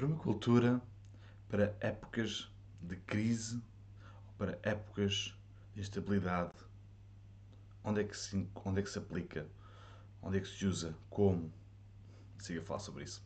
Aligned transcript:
permacultura 0.00 0.80
para 1.46 1.76
épocas 1.78 2.50
de 2.80 2.96
crise 2.96 3.62
ou 4.26 4.32
para 4.38 4.58
épocas 4.62 5.36
de 5.74 5.80
instabilidade? 5.82 6.54
Onde 7.84 8.00
é 8.00 8.04
que 8.04 8.16
se, 8.16 8.48
onde 8.64 8.80
é 8.80 8.82
que 8.82 8.88
se 8.88 8.98
aplica? 8.98 9.46
Onde 10.22 10.38
é 10.38 10.40
que 10.40 10.48
se 10.48 10.64
usa? 10.64 10.94
Como? 11.10 11.52
Siga 12.38 12.62
a 12.62 12.64
falar 12.64 12.80
sobre 12.80 13.04
isso. 13.04 13.22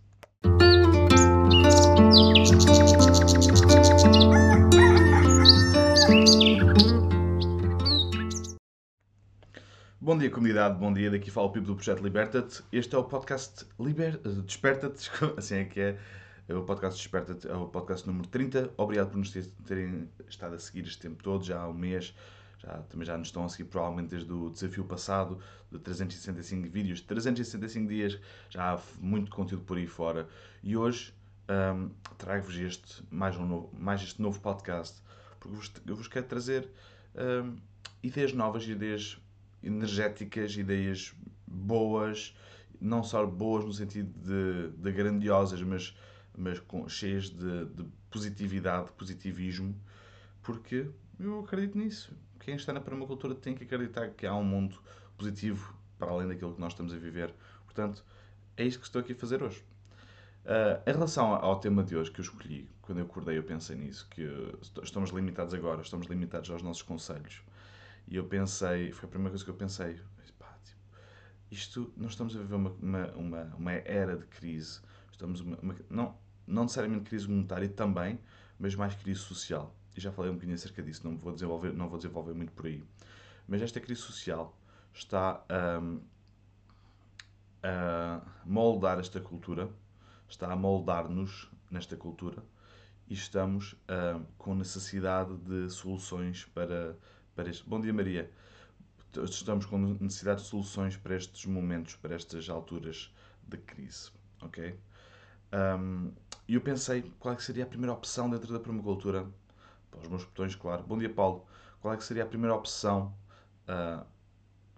Bom 10.01 10.19
dia, 10.19 10.29
comunidade, 10.29 10.77
bom 10.77 10.93
dia. 10.93 11.09
Daqui 11.09 11.31
fala 11.31 11.47
o 11.47 11.51
Pipo 11.51 11.67
do 11.67 11.77
Projeto 11.77 12.03
Liberta-te. 12.03 12.65
Este 12.73 12.97
é 12.97 12.99
o 12.99 13.05
podcast 13.05 13.65
Liber... 13.79 14.19
Desperta-te, 14.19 15.09
assim 15.39 15.55
é 15.55 15.65
que 15.67 15.81
é. 15.81 16.24
É. 16.49 16.55
O 16.55 16.63
podcast 16.63 16.99
Desperta-te 17.01 17.49
é 17.49 17.55
o 17.55 17.67
podcast 17.67 18.07
número 18.07 18.29
30. 18.29 18.73
Obrigado 18.77 19.11
por 19.11 19.19
nos 19.19 19.33
terem 19.67 20.09
estado 20.29 20.55
a 20.55 20.59
seguir 20.59 20.83
este 20.83 20.99
tempo 20.99 21.23
todo, 21.23 21.45
já 21.45 21.61
há 21.61 21.69
um 21.69 21.75
mês. 21.75 22.15
Já, 22.59 22.79
também 22.89 23.07
já 23.07 23.17
nos 23.19 23.29
estão 23.29 23.45
a 23.45 23.49
seguir 23.49 23.65
provavelmente 23.65 24.11
desde 24.11 24.33
o 24.33 24.49
desafio 24.49 24.85
passado, 24.85 25.39
de 25.71 25.79
365 25.79 26.71
vídeos, 26.71 27.01
365 27.03 27.89
dias, 27.89 28.19
já 28.49 28.73
há 28.73 28.81
muito 28.99 29.31
conteúdo 29.31 29.65
por 29.65 29.77
aí 29.77 29.87
fora. 29.87 30.29
E 30.63 30.77
hoje 30.77 31.13
um, 31.49 31.91
trago-vos 32.17 32.57
este, 32.57 33.03
mais, 33.11 33.37
um 33.37 33.47
novo, 33.47 33.71
mais 33.79 34.03
este 34.03 34.23
novo 34.23 34.41
podcast, 34.41 35.03
porque 35.39 35.57
vos, 35.57 35.73
eu 35.87 35.95
vos 35.95 36.09
quero 36.09 36.27
trazer 36.27 36.69
um, 37.15 37.57
ideias 38.03 38.33
novas, 38.33 38.67
ideias 38.67 39.19
energéticas, 39.63 40.57
ideias 40.57 41.15
boas, 41.47 42.35
não 42.81 43.03
só 43.03 43.27
boas 43.27 43.65
no 43.65 43.73
sentido 43.73 44.11
de, 44.21 44.71
de 44.77 44.93
grandiosas, 44.93 45.61
mas, 45.63 45.95
mas 46.37 46.59
com, 46.61 46.89
cheias 46.89 47.31
de, 47.31 47.67
de 47.67 47.85
positividade, 48.11 48.93
positivismo, 48.93 49.75
porque 50.43 50.91
eu 51.19 51.41
acredito 51.41 51.79
nisso. 51.79 52.13
Quem 52.41 52.57
está 52.57 52.73
na 52.73 52.81
permacultura 52.81 53.35
tem 53.35 53.55
que 53.55 53.65
acreditar 53.65 54.11
que 54.11 54.27
há 54.27 54.35
um 54.35 54.45
mundo 54.45 54.79
positivo 55.17 55.75
para 55.99 56.11
além 56.11 56.29
daquilo 56.29 56.55
que 56.55 56.61
nós 56.61 56.73
estamos 56.73 56.93
a 56.93 56.97
viver. 56.97 57.33
Portanto, 57.65 58.05
é 58.57 58.65
isto 58.65 58.81
que 58.81 58.87
estou 58.87 59.01
aqui 59.01 59.13
a 59.13 59.17
fazer 59.17 59.43
hoje. 59.43 59.65
Uh, 60.45 60.79
em 60.87 60.93
relação 60.93 61.33
ao 61.35 61.59
tema 61.59 61.83
de 61.83 61.97
hoje 61.97 62.11
que 62.11 62.21
eu 62.21 62.23
escolhi, 62.23 62.69
quando 62.83 62.99
eu 62.99 63.07
acordei 63.07 63.39
eu 63.39 63.43
pensei 63.43 63.77
nisso, 63.77 64.07
que 64.11 64.29
estamos 64.83 65.11
limitados 65.11 65.55
agora, 65.55 65.81
estamos 65.81 66.07
limitados 66.07 66.51
aos 66.51 66.63
nossos 66.63 66.83
conselhos. 66.83 67.43
E 68.07 68.17
eu 68.17 68.25
pensei, 68.25 68.93
foi 68.93 69.07
a 69.09 69.11
primeira 69.11 69.31
coisa 69.31 69.43
que 69.43 69.51
eu 69.51 69.55
pensei, 69.55 69.99
pá, 70.39 70.55
tipo, 70.63 70.81
isto, 71.51 71.93
nós 71.97 72.11
estamos 72.11 72.37
a 72.37 72.41
viver 72.41 72.57
uma, 72.57 72.71
uma, 72.71 73.07
uma, 73.13 73.43
uma 73.57 73.73
era 73.73 74.17
de 74.17 74.27
crise, 74.27 74.81
estamos 75.11 75.41
uma, 75.41 75.57
uma, 75.63 75.75
não, 75.89 76.15
não 76.47 76.63
necessariamente 76.63 77.05
crise 77.05 77.29
monetária 77.29 77.69
também, 77.69 78.19
mas 78.59 78.75
mais 78.75 78.95
crise 78.95 79.21
social. 79.21 79.75
E 79.97 80.01
já 80.01 80.11
falei 80.11 80.31
um 80.31 80.35
bocadinho 80.35 80.55
acerca 80.55 80.83
disso, 80.83 81.09
não 81.09 81.17
vou 81.17 81.33
desenvolver, 81.33 81.73
não 81.73 81.89
vou 81.89 81.99
desenvolver 81.99 82.35
muito 82.35 82.53
por 82.53 82.67
aí. 82.67 82.83
Mas 83.47 83.63
esta 83.63 83.81
crise 83.81 84.01
social 84.01 84.57
está 84.93 85.45
a 87.63 88.21
moldar 88.45 88.99
esta 88.99 89.21
cultura, 89.21 89.71
está 90.29 90.53
a 90.53 90.57
moldar-nos 90.57 91.51
nesta 91.71 91.97
cultura 91.97 92.43
e 93.09 93.15
estamos 93.15 93.77
com 94.39 94.55
necessidade 94.55 95.37
de 95.39 95.71
soluções 95.71 96.45
para, 96.47 96.97
para 97.35 97.51
este. 97.51 97.69
Bom 97.69 97.81
dia, 97.81 97.93
Maria. 97.93 98.31
Estamos 99.23 99.65
com 99.67 99.79
necessidade 99.79 100.43
de 100.43 100.49
soluções 100.49 100.97
para 100.97 101.15
estes 101.17 101.47
momentos, 101.47 101.95
para 101.97 102.15
estas 102.15 102.49
alturas 102.49 103.15
de 103.47 103.59
crise. 103.59 104.11
Ok? 104.43 104.77
Um, 105.53 106.13
e 106.47 106.55
eu 106.55 106.61
pensei 106.61 107.11
qual 107.19 107.35
é 107.35 107.37
que 107.37 107.43
seria 107.43 107.65
a 107.65 107.67
primeira 107.67 107.93
opção 107.93 108.29
dentro 108.29 108.53
da 108.53 108.61
permacultura. 108.61 109.27
Para 109.91 110.01
os 110.01 110.09
meus 110.09 110.25
botões, 110.25 110.55
claro. 110.55 110.83
Bom 110.83 110.99
dia, 110.99 111.09
Paulo. 111.09 111.47
Qual 111.81 111.95
é 111.95 111.97
que 111.97 112.05
seria 112.05 112.25
a 112.25 112.27
primeira 112.27 112.55
opção 112.55 113.15
uh, 113.69 114.05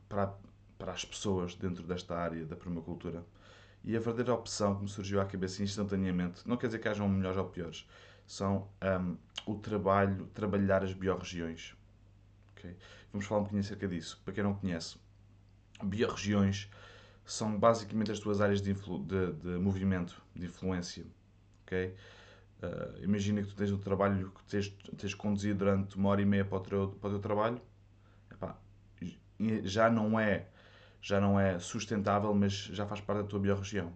para, 0.09 0.35
para 0.79 0.93
as 0.93 1.05
pessoas 1.05 1.55
dentro 1.55 1.83
desta 1.85 2.17
área 2.17 2.45
da 2.45 2.55
permacultura? 2.55 3.25
E 3.83 3.97
a 3.97 4.01
verdadeira 4.01 4.35
opção 4.35 4.77
que 4.77 4.83
me 4.83 4.89
surgiu 4.89 5.21
à 5.21 5.25
cabeça 5.25 5.63
instantaneamente, 5.63 6.47
não 6.47 6.57
quer 6.57 6.67
dizer 6.67 6.81
que 6.81 6.89
hajam 6.89 7.09
melhores 7.09 7.39
ou 7.39 7.45
piores, 7.47 7.89
são 8.27 8.69
um, 9.01 9.17
o 9.47 9.55
trabalho, 9.57 10.27
trabalhar 10.35 10.83
as 10.83 10.93
biorregiões. 10.93 11.75
Okay? 12.53 12.77
Vamos 13.13 13.27
falar 13.27 13.41
um 13.41 13.45
bocadinho 13.45 13.65
acerca 13.65 13.87
disso. 13.87 14.21
Para 14.25 14.35
quem 14.35 14.43
não 14.43 14.55
conhece, 14.55 14.97
biorregiões 15.83 16.69
são 17.25 17.59
basicamente 17.59 18.11
as 18.11 18.19
tuas 18.19 18.41
áreas 18.41 18.61
de, 18.61 18.73
de, 18.73 19.33
de 19.33 19.49
movimento, 19.59 20.21
de 20.35 20.47
influência. 20.47 21.05
Okay? 21.67 21.95
Uh, 22.63 23.03
imagina 23.03 23.43
que 23.43 23.49
tu 23.49 23.57
tens 23.57 23.71
um 23.71 23.79
trabalho 23.79 24.31
que 24.31 24.45
tens, 24.45 24.69
tens 24.97 25.13
conduzido 25.13 25.59
durante 25.59 25.97
uma 25.97 26.09
hora 26.09 26.23
e 26.23 26.25
meia 26.25 26.45
para 26.45 26.57
o 26.57 26.61
teu, 26.61 26.89
para 27.01 27.09
o 27.09 27.13
teu 27.13 27.21
trabalho. 27.21 27.61
Epá, 28.31 28.57
já 29.65 29.91
não 29.91 30.19
é 30.19 30.47
já 31.07 31.21
não 31.21 31.39
é 31.39 31.59
sustentável, 31.61 32.35
mas 32.35 32.53
já 32.53 32.85
faz 32.85 33.01
parte 33.01 33.23
da 33.23 33.29
tua 33.29 33.39
biorregião. 33.39 33.93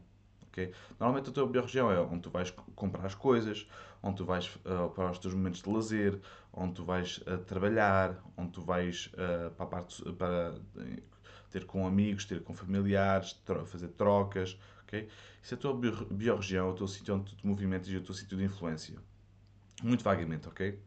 Okay? 0.48 0.72
Normalmente 0.98 1.30
a 1.30 1.32
tua 1.32 1.46
biorregião 1.46 1.90
é 1.90 2.00
onde 2.00 2.20
tu 2.20 2.30
vais 2.30 2.52
comprar 2.76 3.04
as 3.04 3.16
coisas, 3.16 3.68
onde 4.00 4.18
tu 4.18 4.24
vais 4.24 4.46
uh, 4.64 4.90
para 4.90 5.10
os 5.10 5.18
teus 5.18 5.34
momentos 5.34 5.60
de 5.60 5.68
lazer, 5.68 6.20
onde 6.52 6.74
tu 6.74 6.84
vais 6.84 7.18
uh, 7.18 7.38
trabalhar, 7.38 8.16
onde 8.36 8.52
tu 8.52 8.62
vais 8.62 9.10
uh, 9.14 9.50
para, 9.52 9.66
parte, 9.66 10.12
para 10.12 10.54
ter 11.50 11.64
com 11.64 11.84
amigos, 11.84 12.24
ter 12.24 12.42
com 12.42 12.54
familiares, 12.54 13.32
tro 13.44 13.66
fazer 13.66 13.88
trocas. 13.88 14.56
Okay? 14.90 15.08
Isso 15.40 15.54
é 15.54 15.56
a 15.56 15.60
tua 15.60 15.80
biorregião, 16.10 16.66
é 16.66 16.70
o 16.70 16.74
teu 16.74 16.88
sítio 16.88 17.14
onde 17.14 17.26
tu 17.26 17.36
te 17.36 17.46
movimentas 17.46 17.88
e 17.88 17.96
o 17.96 18.02
teu 18.02 18.12
sítio 18.12 18.36
de 18.36 18.44
influência. 18.44 18.98
Muito 19.82 20.02
vagamente, 20.02 20.48
ok? 20.48 20.78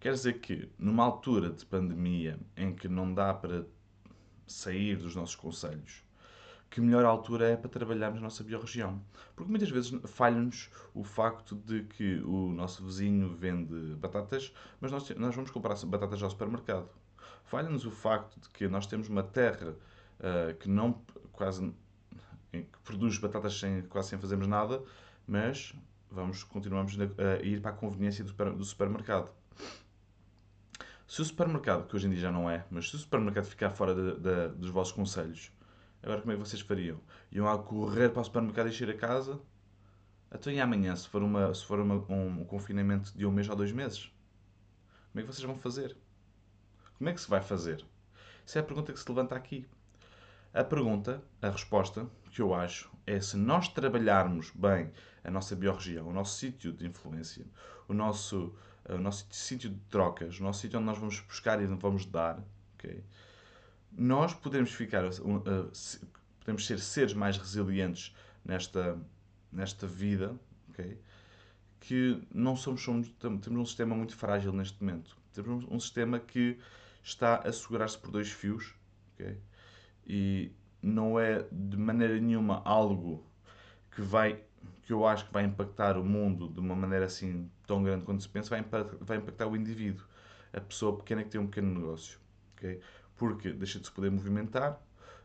Quer 0.00 0.14
dizer 0.14 0.40
que 0.40 0.70
numa 0.78 1.04
altura 1.04 1.50
de 1.50 1.64
pandemia 1.66 2.40
em 2.56 2.74
que 2.74 2.88
não 2.88 3.12
dá 3.12 3.32
para 3.34 3.66
sair 4.46 4.96
dos 4.96 5.14
nossos 5.14 5.36
conselhos, 5.36 6.02
que 6.70 6.80
melhor 6.80 7.04
altura 7.04 7.50
é 7.50 7.56
para 7.56 7.68
trabalharmos 7.68 8.20
na 8.20 8.24
nossa 8.24 8.42
biorregião. 8.42 9.00
Porque 9.36 9.50
muitas 9.50 9.68
vezes 9.68 9.92
falha-nos 10.06 10.70
o 10.94 11.04
facto 11.04 11.54
de 11.54 11.84
que 11.84 12.20
o 12.24 12.50
nosso 12.52 12.82
vizinho 12.82 13.28
vende 13.28 13.94
batatas, 13.96 14.52
mas 14.80 14.90
nós, 14.90 15.08
nós 15.10 15.34
vamos 15.34 15.50
comprar 15.50 15.76
batatas 15.84 16.22
ao 16.22 16.30
supermercado. 16.30 16.88
Falha-nos 17.44 17.84
o 17.84 17.90
facto 17.90 18.40
de 18.40 18.48
que 18.48 18.66
nós 18.66 18.86
temos 18.86 19.08
uma 19.10 19.22
terra 19.22 19.76
uh, 20.18 20.54
que 20.58 20.68
não 20.70 21.02
quase 21.32 21.72
que 22.52 22.78
produz 22.84 23.18
batatas 23.18 23.58
sem, 23.58 23.82
quase 23.82 24.10
sem 24.10 24.18
fazermos 24.18 24.46
nada, 24.46 24.82
mas 25.26 25.74
vamos 26.10 26.44
continuamos 26.44 26.96
a 27.00 27.42
ir 27.42 27.60
para 27.60 27.70
a 27.70 27.74
conveniência 27.74 28.22
do 28.24 28.64
supermercado. 28.64 29.32
Se 31.06 31.20
o 31.22 31.24
supermercado, 31.24 31.86
que 31.86 31.96
hoje 31.96 32.06
em 32.06 32.10
dia 32.10 32.20
já 32.20 32.32
não 32.32 32.48
é, 32.48 32.64
mas 32.70 32.88
se 32.88 32.96
o 32.96 32.98
supermercado 32.98 33.44
ficar 33.44 33.70
fora 33.70 33.94
de, 33.94 34.20
de, 34.20 34.48
dos 34.56 34.70
vossos 34.70 34.92
conselhos, 34.92 35.50
Agora 36.02 36.20
como 36.20 36.32
é 36.32 36.36
que 36.36 36.40
vocês 36.40 36.60
fariam? 36.60 37.00
Iam 37.30 37.48
a 37.48 37.56
correr 37.56 38.08
para 38.10 38.20
o 38.20 38.24
supermercado 38.24 38.66
e 38.66 38.70
encher 38.70 38.90
a 38.90 38.96
casa? 38.96 39.40
Então 40.34 40.52
e 40.52 40.60
amanhã, 40.60 40.96
se 40.96 41.08
for, 41.08 41.22
uma, 41.22 41.54
se 41.54 41.64
for 41.64 41.78
uma, 41.78 41.94
um 41.94 42.44
confinamento 42.44 43.16
de 43.16 43.24
um 43.24 43.30
mês 43.30 43.48
ou 43.48 43.54
dois 43.54 43.70
meses? 43.70 44.12
Como 45.12 45.20
é 45.20 45.22
que 45.22 45.32
vocês 45.32 45.44
vão 45.44 45.56
fazer? 45.56 45.96
Como 46.98 47.08
é 47.08 47.12
que 47.12 47.20
se 47.20 47.30
vai 47.30 47.40
fazer? 47.40 47.84
Essa 48.44 48.58
é 48.58 48.62
a 48.62 48.64
pergunta 48.64 48.92
que 48.92 48.98
se 48.98 49.08
levanta 49.08 49.36
aqui. 49.36 49.68
A 50.54 50.62
pergunta, 50.62 51.22
a 51.40 51.48
resposta, 51.48 52.06
que 52.30 52.42
eu 52.42 52.52
acho, 52.52 52.90
é 53.06 53.18
se 53.20 53.38
nós 53.38 53.68
trabalharmos 53.68 54.50
bem 54.50 54.92
a 55.24 55.30
nossa 55.30 55.56
biorregião, 55.56 56.08
o 56.08 56.12
nosso 56.12 56.38
sítio 56.38 56.72
de 56.72 56.86
influência, 56.86 57.46
o 57.88 57.94
nosso, 57.94 58.54
o 58.86 58.98
nosso 58.98 59.26
sítio 59.30 59.70
de 59.70 59.80
trocas, 59.88 60.38
o 60.38 60.42
nosso 60.42 60.60
sítio 60.60 60.78
onde 60.78 60.86
nós 60.86 60.98
vamos 60.98 61.20
buscar 61.20 61.62
e 61.62 61.66
vamos 61.66 62.04
dar, 62.04 62.38
okay? 62.74 63.02
nós 63.96 64.34
podemos 64.34 64.72
ficar, 64.72 65.04
uh, 65.06 65.72
podemos 66.40 66.66
ser 66.66 66.78
seres 66.80 67.14
mais 67.14 67.38
resilientes 67.38 68.14
nesta, 68.44 68.98
nesta 69.50 69.86
vida, 69.86 70.34
okay? 70.68 70.98
que 71.80 72.22
não 72.32 72.56
somos, 72.56 72.82
somos, 72.82 73.08
temos 73.18 73.46
um 73.48 73.64
sistema 73.64 73.94
muito 73.94 74.14
frágil 74.14 74.52
neste 74.52 74.82
momento. 74.82 75.16
Temos 75.32 75.64
um 75.64 75.80
sistema 75.80 76.20
que 76.20 76.58
está 77.02 77.36
a 77.36 77.52
segurar-se 77.52 77.98
por 77.98 78.10
dois 78.10 78.30
fios, 78.30 78.74
okay? 79.14 79.38
E 80.06 80.52
não 80.82 81.18
é 81.18 81.46
de 81.50 81.76
maneira 81.76 82.18
nenhuma 82.20 82.62
algo 82.64 83.24
que 83.90 84.02
vai 84.02 84.42
que 84.82 84.92
eu 84.92 85.06
acho 85.06 85.26
que 85.26 85.32
vai 85.32 85.44
impactar 85.44 85.96
o 85.96 86.04
mundo 86.04 86.48
de 86.48 86.58
uma 86.58 86.74
maneira 86.74 87.06
assim 87.06 87.48
tão 87.66 87.82
grande 87.82 88.04
quanto 88.04 88.22
se 88.22 88.28
pensa, 88.28 88.50
vai 88.50 88.60
impactar, 88.60 88.96
vai 89.00 89.16
impactar 89.16 89.46
o 89.46 89.56
indivíduo, 89.56 90.04
a 90.52 90.60
pessoa 90.60 90.96
pequena 90.96 91.22
que 91.22 91.30
tem 91.30 91.40
um 91.40 91.46
pequeno 91.46 91.72
negócio. 91.72 92.18
Okay? 92.56 92.80
porque 93.22 93.52
deixa 93.52 93.78
de 93.78 93.86
se 93.86 93.92
poder 93.92 94.10
movimentar, 94.10 94.80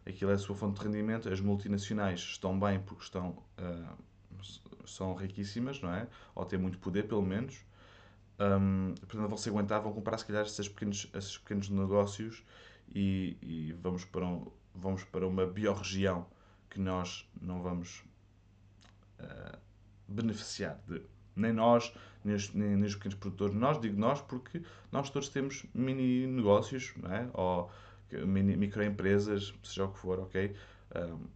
aquilo 0.05 0.29
é 0.29 0.35
a 0.35 0.37
sua 0.37 0.55
fonte 0.55 0.79
de 0.79 0.85
rendimento, 0.85 1.29
as 1.29 1.41
multinacionais 1.41 2.19
estão 2.19 2.59
bem 2.59 2.79
porque 2.79 3.03
estão, 3.03 3.43
uh, 3.57 4.85
são 4.85 5.15
riquíssimas, 5.15 5.81
não 5.81 5.91
é? 5.91 6.07
Ou 6.35 6.45
têm 6.45 6.59
muito 6.59 6.77
poder, 6.77 7.07
pelo 7.07 7.23
menos. 7.23 7.65
Um, 8.39 8.93
portanto, 8.99 9.27
vão 9.27 9.37
se 9.37 9.49
aguentar, 9.49 9.81
vão 9.81 9.91
comprar 9.91 10.15
se 10.19 10.27
calhar 10.27 10.45
esses 10.45 10.69
pequenos, 10.69 11.09
esses 11.11 11.39
pequenos 11.39 11.69
negócios 11.69 12.43
e, 12.93 13.35
e 13.41 13.73
vamos, 13.81 14.05
para 14.05 14.23
um, 14.23 14.45
vamos 14.77 15.03
para 15.03 15.27
uma 15.27 15.45
biorregião 15.45 16.25
que 16.69 16.79
nós 16.79 17.29
não 17.41 17.61
vamos 17.61 18.03
uh, 19.19 19.57
beneficiar 20.07 20.79
de, 20.87 21.01
Nem 21.35 21.53
nós, 21.53 21.93
nem 22.23 22.35
os, 22.35 22.53
nem, 22.53 22.75
nem 22.75 22.85
os 22.85 22.95
pequenos 22.95 23.17
produtores. 23.17 23.55
Nós, 23.55 23.79
digo 23.79 23.99
nós, 23.99 24.21
porque 24.21 24.61
nós 24.91 25.09
todos 25.09 25.29
temos 25.29 25.65
mini 25.73 26.27
negócios, 26.27 26.93
não 26.97 27.11
é? 27.11 27.29
ou 27.33 27.71
mini, 28.25 28.55
microempresas, 28.55 29.53
seja 29.63 29.85
o 29.85 29.91
que 29.91 29.99
for, 29.99 30.19
ok? 30.19 30.55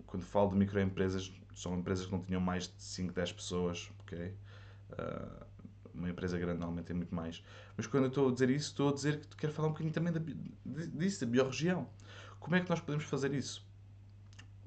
Quando 0.05 0.23
falo 0.23 0.49
de 0.51 0.55
microempresas, 0.55 1.31
são 1.53 1.77
empresas 1.77 2.05
que 2.05 2.11
não 2.11 2.21
tinham 2.21 2.41
mais 2.41 2.67
de 2.67 2.81
5, 2.81 3.13
10 3.13 3.31
pessoas, 3.33 3.91
ok? 3.99 4.33
Uh, 4.91 5.45
uma 5.93 6.09
empresa 6.09 6.37
grande 6.37 6.59
normalmente 6.59 6.85
tem 6.85 6.95
muito 6.95 7.13
mais. 7.13 7.43
Mas 7.75 7.85
quando 7.85 8.03
eu 8.03 8.09
estou 8.09 8.29
a 8.29 8.31
dizer 8.31 8.49
isso, 8.49 8.69
estou 8.69 8.89
a 8.89 8.93
dizer 8.93 9.19
que 9.19 9.35
quero 9.37 9.53
falar 9.53 9.67
um 9.67 9.71
bocadinho 9.71 9.93
também 9.93 10.13
da, 10.13 10.21
disso, 10.65 11.25
da 11.25 11.31
biorregião. 11.31 11.87
Como 12.41 12.55
é 12.55 12.59
que 12.59 12.69
nós 12.69 12.81
podemos 12.81 13.05
fazer 13.05 13.33
isso? 13.35 13.63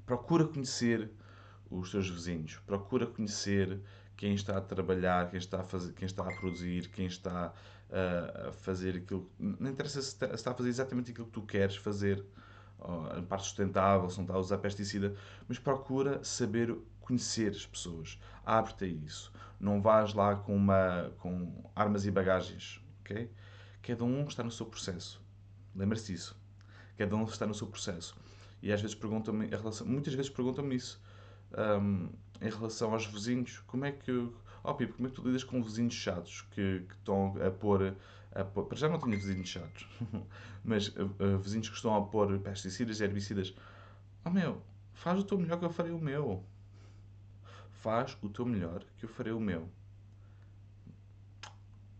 Procura 0.05 0.47
conhecer 0.47 1.11
os 1.69 1.91
teus 1.91 2.09
vizinhos, 2.09 2.57
procura 2.65 3.05
conhecer 3.05 3.81
quem 4.15 4.33
está 4.33 4.57
a 4.57 4.61
trabalhar, 4.61 5.29
quem 5.29 5.37
está 5.37 5.59
a, 5.59 5.63
fazer, 5.63 5.91
quem 5.91 6.05
está 6.05 6.23
a 6.23 6.33
produzir, 6.37 6.87
quem 6.87 7.05
está 7.05 7.53
a 7.91 8.51
fazer 8.53 8.95
aquilo. 8.95 9.29
Não 9.37 9.69
interessa 9.69 10.01
se 10.01 10.25
está 10.25 10.51
a 10.51 10.53
fazer 10.53 10.69
exatamente 10.69 11.11
aquilo 11.11 11.27
que 11.27 11.33
tu 11.33 11.41
queres 11.41 11.75
fazer, 11.75 12.25
a 12.79 13.21
parte 13.23 13.43
sustentável, 13.43 14.09
se 14.09 14.17
não 14.17 14.23
está 14.23 14.35
a 14.35 14.39
usar 14.39 14.57
pesticida, 14.59 15.13
mas 15.45 15.59
procura 15.59 16.23
saber 16.23 16.73
conhecer 17.01 17.51
as 17.51 17.65
pessoas. 17.65 18.17
Abre-te 18.45 18.85
a 18.85 18.87
isso. 18.87 19.33
Não 19.59 19.81
vás 19.81 20.13
lá 20.13 20.33
com, 20.37 20.55
uma, 20.55 21.11
com 21.17 21.69
armas 21.75 22.05
e 22.05 22.11
bagagens, 22.11 22.81
ok? 23.01 23.29
Cada 23.81 24.05
um 24.05 24.25
está 24.25 24.43
no 24.43 24.51
seu 24.51 24.65
processo. 24.65 25.21
Lembra-se 25.75 26.13
disso. 26.13 26.44
Cada 26.97 27.15
um 27.15 27.23
está 27.23 27.45
no 27.45 27.53
seu 27.53 27.67
processo. 27.67 28.15
E 28.61 28.71
às 28.71 28.81
vezes 28.81 28.95
perguntam-me, 28.95 29.49
muitas 29.85 30.13
vezes 30.13 30.29
perguntam-me 30.29 30.75
isso 30.75 30.99
um, 31.57 32.09
em 32.41 32.49
relação 32.49 32.93
aos 32.93 33.05
vizinhos. 33.05 33.59
Como 33.67 33.85
é 33.85 33.91
que. 33.91 34.11
Oh, 34.63 34.73
Pipo, 34.73 34.93
como 34.95 35.07
é 35.07 35.11
que 35.11 35.15
tu 35.15 35.25
lidas 35.25 35.43
com 35.43 35.61
vizinhos 35.61 35.93
chatos 35.93 36.41
que, 36.51 36.81
que 36.87 36.95
estão 36.95 37.35
a 37.45 37.51
pôr. 37.51 37.95
A 38.33 38.43
pôr 38.43 38.65
para 38.65 38.77
já 38.77 38.89
não 38.89 38.99
tinha 38.99 39.15
vizinhos 39.15 39.47
chatos, 39.47 39.87
mas 40.63 40.87
uh, 40.89 41.37
vizinhos 41.39 41.69
que 41.69 41.75
estão 41.75 41.95
a 41.95 42.01
pôr 42.05 42.37
pesticidas 42.39 42.99
e 42.99 43.03
herbicidas. 43.03 43.53
Oh 44.25 44.29
meu, 44.29 44.61
faz 44.93 45.19
o 45.19 45.23
teu 45.23 45.37
melhor 45.37 45.59
que 45.59 45.65
eu 45.65 45.69
farei 45.69 45.91
o 45.91 45.99
meu. 45.99 46.43
Faz 47.71 48.17
o 48.21 48.29
teu 48.29 48.45
melhor 48.45 48.83
que 48.97 49.05
eu 49.05 49.09
farei 49.09 49.31
o 49.31 49.39
meu. 49.39 49.69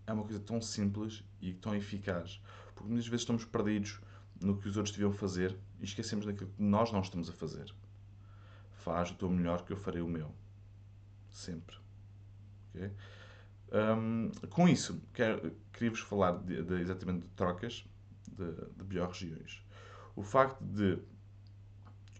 É 0.07 0.11
uma 0.11 0.23
coisa 0.23 0.39
tão 0.39 0.61
simples 0.61 1.23
e 1.39 1.53
tão 1.53 1.75
eficaz. 1.75 2.41
Porque 2.73 2.89
muitas 2.89 3.07
vezes 3.07 3.21
estamos 3.21 3.45
perdidos 3.45 4.01
no 4.41 4.57
que 4.57 4.67
os 4.67 4.77
outros 4.77 4.93
deviam 4.95 5.11
fazer 5.11 5.57
e 5.79 5.85
esquecemos 5.85 6.25
daquilo 6.25 6.49
que 6.49 6.61
nós 6.61 6.91
não 6.91 7.01
estamos 7.01 7.29
a 7.29 7.33
fazer. 7.33 7.73
Faz 8.71 9.11
o 9.11 9.15
teu 9.15 9.29
melhor 9.29 9.63
que 9.63 9.73
eu 9.73 9.77
farei 9.77 10.01
o 10.01 10.07
meu. 10.07 10.31
Sempre. 11.29 11.75
Okay? 12.73 12.91
Um, 13.71 14.31
com 14.49 14.67
isso, 14.67 15.01
queria-vos 15.73 15.99
falar 15.99 16.37
de, 16.43 16.63
de, 16.63 16.75
exatamente 16.75 17.23
de 17.23 17.29
trocas 17.29 17.85
de, 18.27 18.51
de 18.77 18.83
biorregiões. 18.83 19.61
O 20.15 20.21
facto 20.21 20.63
de 20.63 20.99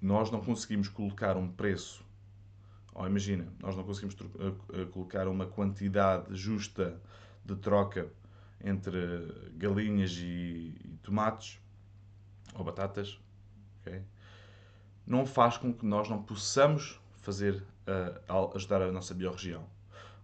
nós 0.01 0.31
não 0.31 0.41
conseguimos 0.41 0.89
colocar 0.89 1.37
um 1.37 1.47
preço, 1.47 2.03
ou 2.93 3.07
imagina, 3.07 3.47
nós 3.59 3.75
não 3.75 3.83
conseguimos 3.83 4.15
colocar 4.91 5.27
uma 5.27 5.45
quantidade 5.45 6.35
justa 6.35 6.99
de 7.43 7.55
troca 7.55 8.11
entre 8.63 8.97
galinhas 9.55 10.11
e, 10.17 10.75
e 10.83 10.99
tomates 11.03 11.59
ou 12.55 12.63
batatas, 12.63 13.19
okay? 13.81 14.01
não 15.05 15.25
faz 15.25 15.57
com 15.57 15.73
que 15.73 15.85
nós 15.85 16.09
não 16.09 16.21
possamos 16.23 16.99
fazer 17.17 17.63
uh, 17.87 18.55
ajudar 18.55 18.81
a 18.81 18.91
nossa 18.91 19.13
biorregião. 19.13 19.65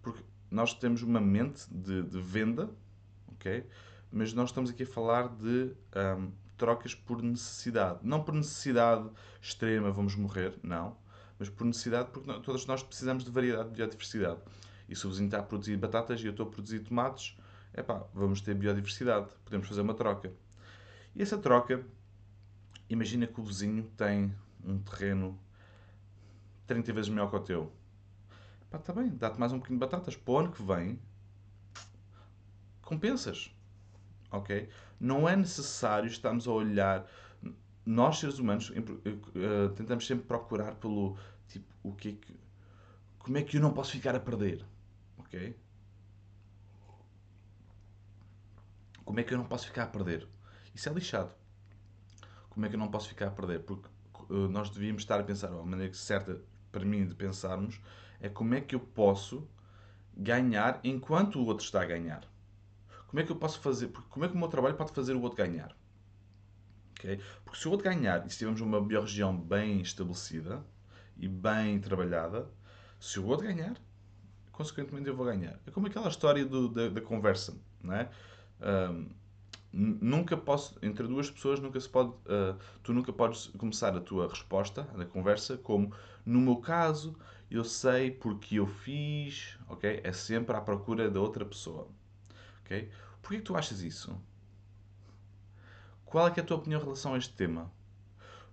Porque 0.01 0.23
nós 0.49 0.73
temos 0.73 1.03
uma 1.03 1.21
mente 1.21 1.65
de, 1.71 2.03
de 2.03 2.19
venda, 2.19 2.69
ok? 3.33 3.65
Mas 4.11 4.33
nós 4.33 4.49
estamos 4.49 4.69
aqui 4.69 4.83
a 4.83 4.87
falar 4.87 5.29
de 5.29 5.73
um, 6.17 6.31
trocas 6.57 6.93
por 6.93 7.21
necessidade. 7.21 7.99
Não 8.03 8.23
por 8.23 8.33
necessidade 8.33 9.09
extrema, 9.41 9.91
vamos 9.91 10.15
morrer, 10.15 10.53
não. 10.61 10.97
Mas 11.39 11.49
por 11.49 11.65
necessidade, 11.65 12.09
porque 12.11 12.31
todos 12.41 12.65
nós 12.65 12.83
precisamos 12.83 13.23
de 13.23 13.31
variedade, 13.31 13.69
de 13.69 13.75
biodiversidade. 13.75 14.39
E 14.89 14.95
se 14.95 15.07
o 15.07 15.09
vizinho 15.09 15.27
está 15.27 15.39
a 15.39 15.43
produzir 15.43 15.77
batatas 15.77 16.21
e 16.21 16.25
eu 16.25 16.31
estou 16.31 16.47
a 16.47 16.49
produzir 16.49 16.79
tomates, 16.79 17.37
epá, 17.73 18.03
vamos 18.13 18.41
ter 18.41 18.53
biodiversidade. 18.53 19.27
Podemos 19.45 19.67
fazer 19.67 19.81
uma 19.81 19.93
troca. 19.93 20.31
E 21.15 21.21
essa 21.21 21.37
troca, 21.37 21.85
imagina 22.93 23.27
que 23.27 23.39
o 23.39 23.43
vizinho 23.43 23.83
tem 23.95 24.35
um 24.63 24.77
terreno 24.79 25.39
30 26.67 26.93
vezes 26.93 27.09
maior 27.09 27.29
que 27.29 27.35
o 27.35 27.39
teu. 27.39 27.71
Pá, 28.69 28.77
está 28.77 28.93
bem, 28.93 29.09
dá-te 29.09 29.39
mais 29.39 29.51
um 29.51 29.57
bocadinho 29.57 29.79
de 29.79 29.85
batatas. 29.85 30.15
Para 30.15 30.33
o 30.33 30.37
ano 30.39 30.51
que 30.51 30.61
vem, 30.61 30.99
compensas. 32.81 33.53
Ok? 34.31 34.69
Não 34.99 35.27
é 35.27 35.35
necessário 35.35 36.07
estarmos 36.07 36.47
a 36.47 36.51
olhar. 36.51 37.07
Nós, 37.85 38.19
seres 38.19 38.39
humanos, 38.39 38.71
eh, 38.75 39.69
tentamos 39.75 40.05
sempre 40.05 40.25
procurar 40.25 40.75
pelo 40.75 41.17
tipo, 41.47 41.73
o 41.83 41.93
que 41.93 42.09
é 42.09 42.11
que. 42.13 42.39
Como 43.19 43.37
é 43.37 43.43
que 43.43 43.57
eu 43.57 43.61
não 43.61 43.73
posso 43.73 43.91
ficar 43.91 44.15
a 44.15 44.19
perder? 44.19 44.65
Ok? 45.17 45.57
Como 49.03 49.19
é 49.19 49.23
que 49.23 49.33
eu 49.33 49.37
não 49.37 49.45
posso 49.45 49.67
ficar 49.67 49.83
a 49.83 49.87
perder? 49.87 50.27
Isso 50.73 50.87
é 50.87 50.93
lixado. 50.93 51.40
Como 52.51 52.65
é 52.65 52.69
que 52.69 52.75
eu 52.75 52.79
não 52.79 52.89
posso 52.89 53.09
ficar 53.09 53.27
a 53.27 53.31
perder? 53.31 53.61
Porque 53.61 53.89
uh, 54.29 54.47
nós 54.47 54.69
devíamos 54.69 55.01
estar 55.01 55.19
a 55.19 55.23
pensar, 55.23 55.47
a 55.47 55.63
maneira 55.63 55.93
certa 55.93 56.39
para 56.71 56.85
mim 56.85 57.05
de 57.05 57.15
pensarmos, 57.15 57.81
é 58.19 58.29
como 58.29 58.53
é 58.53 58.61
que 58.61 58.75
eu 58.75 58.79
posso 58.79 59.47
ganhar 60.15 60.79
enquanto 60.83 61.39
o 61.39 61.45
outro 61.45 61.65
está 61.65 61.81
a 61.81 61.85
ganhar. 61.85 62.23
Como 63.07 63.19
é 63.19 63.23
que 63.23 63.31
eu 63.31 63.35
posso 63.35 63.59
fazer? 63.59 63.87
Porque 63.87 64.07
como 64.09 64.25
é 64.25 64.29
que 64.29 64.35
o 64.35 64.37
meu 64.37 64.47
trabalho 64.47 64.75
pode 64.75 64.91
fazer 64.93 65.15
o 65.15 65.21
outro 65.21 65.37
ganhar? 65.37 65.75
Okay? 66.97 67.19
Porque 67.43 67.59
se 67.59 67.67
o 67.67 67.71
outro 67.71 67.89
ganhar 67.89 68.25
e 68.25 68.29
se 68.29 68.37
tivermos 68.37 68.61
uma 68.61 68.79
biorregião 68.79 69.35
bem 69.35 69.81
estabelecida 69.81 70.63
e 71.17 71.27
bem 71.27 71.79
trabalhada, 71.79 72.47
se 72.99 73.19
o 73.19 73.25
outro 73.25 73.47
ganhar, 73.47 73.75
consequentemente 74.51 75.07
eu 75.07 75.15
vou 75.15 75.25
ganhar. 75.25 75.59
É 75.65 75.71
como 75.71 75.87
aquela 75.87 76.07
história 76.07 76.45
do, 76.45 76.69
da, 76.69 76.89
da, 76.89 77.01
conversa, 77.01 77.57
não 77.81 77.93
é? 77.95 78.09
Um, 78.61 79.09
nunca 79.73 80.35
posso, 80.35 80.77
entre 80.81 81.07
duas 81.07 81.29
pessoas, 81.29 81.59
nunca 81.59 81.79
se 81.79 81.87
pode, 81.87 82.09
uh, 82.09 82.57
tu 82.83 82.93
nunca 82.93 83.13
podes 83.13 83.47
começar 83.57 83.95
a 83.95 84.01
tua 84.01 84.27
resposta 84.27 84.83
da 84.83 85.05
conversa 85.05 85.57
como, 85.57 85.93
no 86.25 86.39
meu 86.41 86.57
caso, 86.57 87.15
eu 87.49 87.63
sei 87.63 88.11
porque 88.11 88.55
eu 88.55 88.67
fiz, 88.67 89.57
ok? 89.69 90.01
É 90.03 90.11
sempre 90.11 90.55
à 90.55 90.61
procura 90.61 91.09
da 91.09 91.19
outra 91.19 91.45
pessoa, 91.45 91.87
ok? 92.63 92.89
Porquê 93.21 93.37
que 93.37 93.43
tu 93.43 93.55
achas 93.55 93.81
isso? 93.81 94.19
Qual 96.05 96.27
é, 96.27 96.33
é 96.35 96.41
a 96.41 96.43
tua 96.43 96.57
opinião 96.57 96.81
em 96.81 96.83
relação 96.83 97.13
a 97.13 97.17
este 97.17 97.33
tema? 97.33 97.71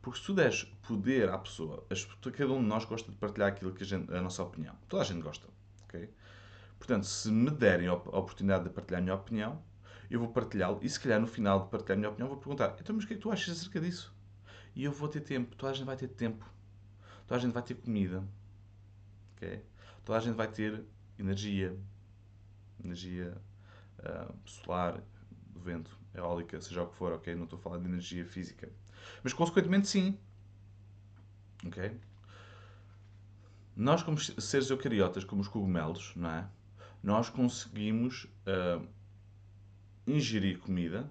Porque 0.00 0.20
se 0.20 0.26
tu 0.26 0.32
deres 0.32 0.64
poder 0.86 1.28
à 1.28 1.38
pessoa, 1.38 1.84
cada 2.32 2.52
um 2.52 2.62
de 2.62 2.68
nós 2.68 2.84
gosta 2.84 3.10
de 3.10 3.16
partilhar 3.18 3.48
aquilo 3.48 3.72
que 3.72 3.82
a, 3.82 3.86
gente, 3.86 4.14
a 4.14 4.22
nossa 4.22 4.42
opinião. 4.42 4.74
Toda 4.88 5.02
a 5.02 5.04
gente 5.04 5.20
gosta, 5.20 5.46
ok? 5.84 6.08
Portanto, 6.78 7.04
se 7.04 7.30
me 7.30 7.50
derem 7.50 7.88
a 7.88 7.94
oportunidade 7.94 8.64
de 8.64 8.70
partilhar 8.70 9.00
a 9.00 9.02
minha 9.02 9.14
opinião, 9.16 9.60
eu 10.10 10.18
vou 10.18 10.28
partilhá-lo 10.28 10.78
e 10.82 10.88
se 10.88 10.98
calhar 10.98 11.20
no 11.20 11.26
final 11.26 11.64
de 11.64 11.70
partilhar 11.70 11.96
a 11.96 11.98
minha 11.98 12.10
opinião 12.10 12.28
vou 12.28 12.38
perguntar 12.38 12.76
então 12.80 12.94
mas 12.94 13.04
o 13.04 13.08
que 13.08 13.14
é 13.14 13.16
que 13.16 13.22
tu 13.22 13.30
achas 13.30 13.58
acerca 13.58 13.80
disso? 13.80 14.14
E 14.74 14.84
eu 14.84 14.92
vou 14.92 15.08
ter 15.08 15.20
tempo, 15.20 15.56
toda 15.56 15.72
a 15.72 15.74
gente 15.74 15.86
vai 15.86 15.96
ter 15.96 16.08
tempo, 16.08 16.48
toda 17.26 17.38
a 17.38 17.42
gente 17.42 17.52
vai 17.52 17.62
ter 17.62 17.74
comida, 17.74 18.22
ok? 19.34 19.64
Toda 20.04 20.18
a 20.18 20.20
gente 20.20 20.36
vai 20.36 20.46
ter 20.46 20.84
energia, 21.18 21.76
energia 22.82 23.36
uh, 23.98 24.32
solar, 24.48 25.02
do 25.48 25.58
vento, 25.58 25.98
eólica, 26.14 26.60
seja 26.60 26.84
o 26.84 26.86
que 26.86 26.94
for, 26.94 27.12
ok? 27.12 27.34
Não 27.34 27.44
estou 27.44 27.58
a 27.58 27.62
falar 27.62 27.78
de 27.78 27.86
energia 27.86 28.24
física. 28.24 28.70
Mas 29.24 29.32
consequentemente 29.32 29.88
sim, 29.88 30.16
ok? 31.66 31.98
Nós 33.74 34.02
como 34.02 34.18
seres 34.18 34.70
eucariotas, 34.70 35.24
como 35.24 35.40
os 35.40 35.48
cogumelos, 35.48 36.14
não 36.14 36.30
é? 36.30 36.48
Nós 37.02 37.28
conseguimos... 37.28 38.24
Uh, 38.46 38.86
ingerir 40.10 40.58
comida, 40.58 41.08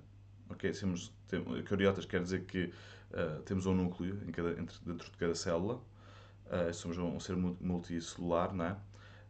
ok? 0.50 0.72
Temos, 0.72 1.14
tem, 1.28 1.40
eucariotas 1.40 2.06
quer 2.06 2.22
dizer 2.22 2.46
que 2.46 2.66
uh, 3.12 3.42
temos 3.44 3.66
um 3.66 3.74
núcleo 3.74 4.22
em 4.28 4.32
cada, 4.32 4.52
entre, 4.52 4.78
dentro 4.86 5.12
de 5.12 5.18
cada 5.18 5.36
célula, 5.36 5.82
uh, 6.46 6.74
somos 6.74 6.98
um, 6.98 7.16
um, 7.16 7.20
ser 7.20 7.36
multicelular, 7.36 8.54
não 8.54 8.66
é? 8.66 8.72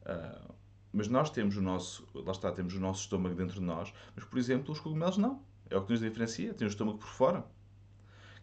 Uh, 0.03 0.53
mas 0.93 1.07
nós 1.07 1.29
temos 1.29 1.57
o 1.57 1.61
nosso, 1.61 2.07
lá 2.13 2.31
está, 2.31 2.51
temos 2.51 2.73
o 2.73 2.79
nosso 2.79 3.01
estômago 3.01 3.35
dentro 3.35 3.55
de 3.55 3.65
nós, 3.65 3.93
mas 4.15 4.25
por 4.25 4.39
exemplo, 4.39 4.71
os 4.71 4.79
cogumelos 4.79 5.17
não. 5.17 5.43
É 5.69 5.77
o 5.77 5.83
que 5.83 5.91
nos 5.91 5.99
diferencia, 5.99 6.53
tem 6.53 6.65
o 6.65 6.69
estômago 6.69 6.97
por 6.97 7.09
fora. 7.09 7.45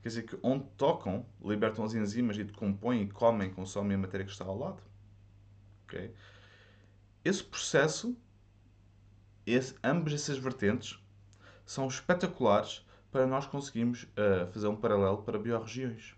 Quer 0.02 0.09
dizer 0.09 0.23
que 0.25 0.38
onde 0.43 0.64
tocam, 0.76 1.25
libertam 1.43 1.83
as 1.85 1.95
enzimas 1.95 2.37
e 2.37 2.45
decompõem 2.45 3.09
comem, 3.09 3.50
consomem 3.50 3.97
a 3.97 3.99
matéria 3.99 4.26
que 4.26 4.33
está 4.33 4.45
ao 4.45 4.59
lado. 4.59 4.83
ok? 5.87 6.14
Esse 7.25 7.43
processo, 7.43 8.14
esse, 9.47 9.75
ambas 9.83 10.12
essas 10.12 10.37
vertentes, 10.37 11.02
são 11.64 11.87
espetaculares 11.87 12.85
para 13.11 13.26
nós 13.26 13.47
conseguirmos 13.47 14.04
uh, 14.04 14.50
fazer 14.52 14.68
um 14.68 14.76
paralelo 14.76 15.23
para 15.23 15.38
biorregiões. 15.38 16.14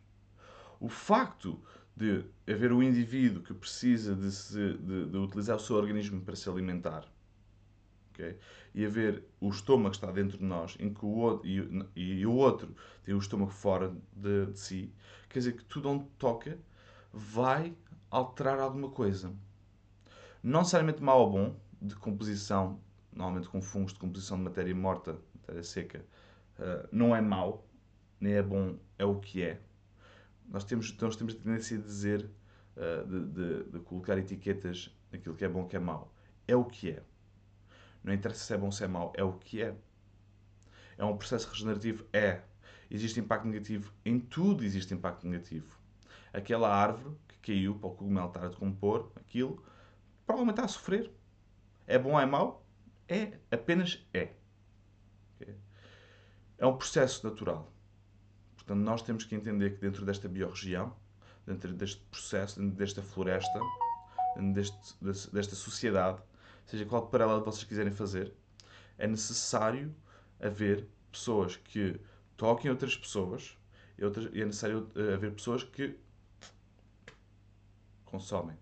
O 0.81 0.89
facto 0.89 1.61
de 1.95 2.25
haver 2.47 2.73
um 2.73 2.83
indivíduo 2.83 3.43
que 3.43 3.55
precisa 3.55 4.15
de, 4.15 4.31
se, 4.31 4.75
de, 4.75 5.07
de, 5.07 5.17
utilizar 5.17 5.57
o 5.57 5.61
seu 5.61 5.77
organismo 5.77 6.21
para 6.21 6.37
se 6.37 6.49
alimentar, 6.49 7.07
Okay? 8.17 8.39
E 8.75 8.85
a 8.85 8.89
ver 8.89 9.25
o 9.39 9.51
estômago 9.51 9.91
que 9.91 9.97
está 9.97 10.11
dentro 10.11 10.39
de 10.39 10.45
nós 10.45 10.75
em 10.81 10.93
que 10.93 11.05
o 11.05 11.17
outro, 11.17 11.47
e, 11.47 11.87
e 11.95 12.27
o 12.27 12.33
outro 12.33 12.75
tem 13.05 13.15
o 13.15 13.19
estômago 13.19 13.51
fora 13.51 13.95
de, 14.15 14.47
de 14.47 14.59
si, 14.59 14.93
quer 15.29 15.41
dizer 15.41 15.53
que 15.53 15.65
tudo 15.65 15.91
onde 15.91 16.05
toca 16.19 16.59
vai 17.13 17.77
alterar 18.11 18.59
alguma 18.59 18.91
coisa. 18.91 19.35
Não 20.43 20.61
necessariamente 20.61 21.03
mau 21.03 21.21
ou 21.21 21.31
bom, 21.31 21.57
de 21.81 21.95
composição, 21.95 22.81
normalmente 23.13 23.49
com 23.49 23.61
fungos 23.61 23.93
de 23.93 23.99
composição 23.99 24.39
de 24.39 24.45
matéria 24.45 24.75
morta, 24.75 25.19
matéria 25.47 25.63
seca, 25.63 26.05
uh, 26.59 26.89
não 26.91 27.15
é 27.15 27.21
mau, 27.21 27.67
nem 28.21 28.35
é 28.35 28.43
bom, 28.43 28.77
é 28.99 29.05
o 29.05 29.21
que 29.21 29.43
é. 29.43 29.61
Nós 30.49 30.65
temos, 30.65 30.97
nós 30.99 31.17
temos 31.17 31.35
a 31.35 31.39
tendência 31.39 31.79
de 31.79 31.85
dizer, 31.85 32.29
uh, 32.77 33.07
de, 33.07 33.27
de, 33.27 33.71
de, 33.71 33.81
colocar 33.81 34.19
etiquetas 34.19 34.95
naquilo 35.13 35.37
que 35.37 35.45
é 35.45 35.49
bom, 35.49 35.67
que 35.67 35.77
é 35.77 35.79
mau. 35.79 36.13
É 36.47 36.57
o 36.57 36.65
que 36.65 36.91
é. 36.91 37.03
Não 38.03 38.13
interessa 38.13 38.45
se 38.45 38.55
é 38.55 38.59
bom 38.59 38.67
ou 38.67 38.73
se 38.73 38.85
é 38.85 38.89
mau, 38.89 39.13
é 39.17 39.23
o 39.23 39.33
que 39.35 39.63
é. 39.63 39.75
É 40.99 41.05
um 41.05 41.17
processo 41.17 41.49
regenerativo? 41.51 42.05
É. 42.13 42.43
Existe 42.91 43.21
impacto 43.21 43.47
negativo? 43.47 43.93
Em 44.05 44.19
tudo 44.19 44.65
existe 44.65 44.95
impacto 44.95 45.27
negativo. 45.27 45.79
Aquela 46.33 46.73
árvore 46.73 47.17
que 47.29 47.53
caiu 47.53 47.75
para 47.75 47.89
o 47.89 47.95
cogumelo 47.95 48.29
estar 48.29 48.45
a 48.45 48.49
decompor, 48.49 49.11
aquilo, 49.17 49.63
provavelmente 50.25 50.59
está 50.59 50.65
a 50.65 50.69
sofrer. 50.69 51.11
É 51.87 51.99
bom 51.99 52.13
ou 52.13 52.21
é 52.21 52.27
mau? 52.27 52.65
É. 53.09 53.39
Apenas 53.51 54.07
é. 54.15 54.33
É 56.59 56.67
um 56.67 56.77
processo 56.77 57.27
natural. 57.27 57.71
Portanto, 58.57 58.79
nós 58.79 59.03
temos 59.03 59.25
que 59.25 59.35
entender 59.35 59.75
que 59.75 59.81
dentro 59.81 60.05
desta 60.05 60.29
biorregião, 60.29 60.95
dentro 61.47 61.73
deste 61.73 62.01
processo, 62.11 62.61
dentro 62.61 62.77
desta 62.77 63.03
floresta, 63.03 63.61
dentro 64.35 64.53
deste, 64.53 65.31
desta 65.33 65.55
sociedade, 65.55 66.21
seja 66.65 66.85
qual 66.85 67.07
paralelo 67.07 67.45
vocês 67.45 67.65
quiserem 67.65 67.93
fazer, 67.93 68.33
é 68.99 69.07
necessário 69.07 69.95
haver 70.41 70.89
pessoas 71.13 71.57
que 71.57 72.01
toquem 72.37 72.71
outras 72.71 72.97
pessoas 72.97 73.57
e, 73.97 74.05
outras, 74.05 74.29
e 74.33 74.43
é 74.43 74.45
necessário 74.45 74.91
eh, 74.95 75.15
haver 75.15 75.33
pessoas 75.33 75.63
que 75.63 75.97
consomem. 78.05 78.57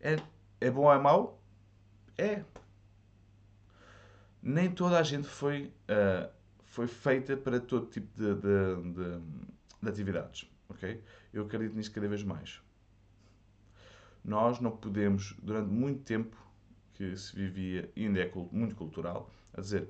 É, 0.00 0.16
é 0.60 0.70
bom 0.70 0.82
ou 0.82 0.92
é 0.92 0.98
mau? 0.98 1.40
É. 2.18 2.44
Nem 4.42 4.70
toda 4.70 4.98
a 4.98 5.02
gente 5.02 5.26
foi 5.26 5.72
uh, 5.88 6.30
foi 6.76 6.86
feita 6.86 7.38
para 7.38 7.58
todo 7.58 7.86
tipo 7.86 8.06
de, 8.18 8.34
de, 8.34 8.92
de, 8.92 9.20
de 9.82 9.88
atividades. 9.88 10.46
Okay? 10.68 11.02
Eu 11.32 11.46
acredito 11.46 11.74
nisso 11.74 11.90
cada 11.90 12.06
vez 12.06 12.22
mais. 12.22 12.60
Nós 14.22 14.60
não 14.60 14.76
podemos, 14.76 15.34
durante 15.42 15.70
muito 15.70 16.02
tempo 16.02 16.36
que 16.92 17.16
se 17.16 17.34
vivia, 17.34 17.90
e 17.96 18.04
ainda 18.04 18.20
é 18.20 18.30
muito 18.52 18.76
cultural, 18.76 19.30
a 19.54 19.62
dizer 19.62 19.88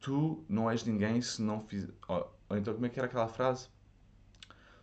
tu 0.00 0.44
não 0.50 0.70
és 0.70 0.84
ninguém 0.84 1.22
se 1.22 1.40
não 1.40 1.62
fizer. 1.62 1.94
Ou, 2.06 2.38
ou 2.50 2.58
então, 2.58 2.74
como 2.74 2.84
é 2.84 2.90
que 2.90 3.00
era 3.00 3.06
aquela 3.06 3.28
frase? 3.28 3.70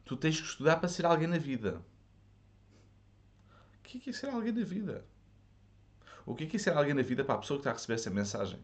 Tu 0.04 0.18
tens 0.18 0.42
que 0.42 0.48
estudar 0.48 0.78
para 0.78 0.90
ser 0.90 1.06
alguém 1.06 1.28
na 1.28 1.38
vida. 1.38 1.80
O 3.78 3.84
que 3.84 4.02
é, 4.04 4.10
é 4.10 4.14
ser 4.14 4.30
alguém 4.30 4.52
na 4.52 4.64
vida? 4.64 5.06
O 6.26 6.34
que 6.34 6.44
é, 6.46 6.56
é 6.56 6.58
ser 6.58 6.76
alguém 6.76 6.96
na 6.96 7.04
vida 7.04 7.24
para 7.24 7.36
a 7.36 7.38
pessoa 7.38 7.60
que 7.60 7.62
está 7.62 7.70
a 7.70 7.74
receber 7.74 7.94
essa 7.94 8.10
mensagem? 8.10 8.60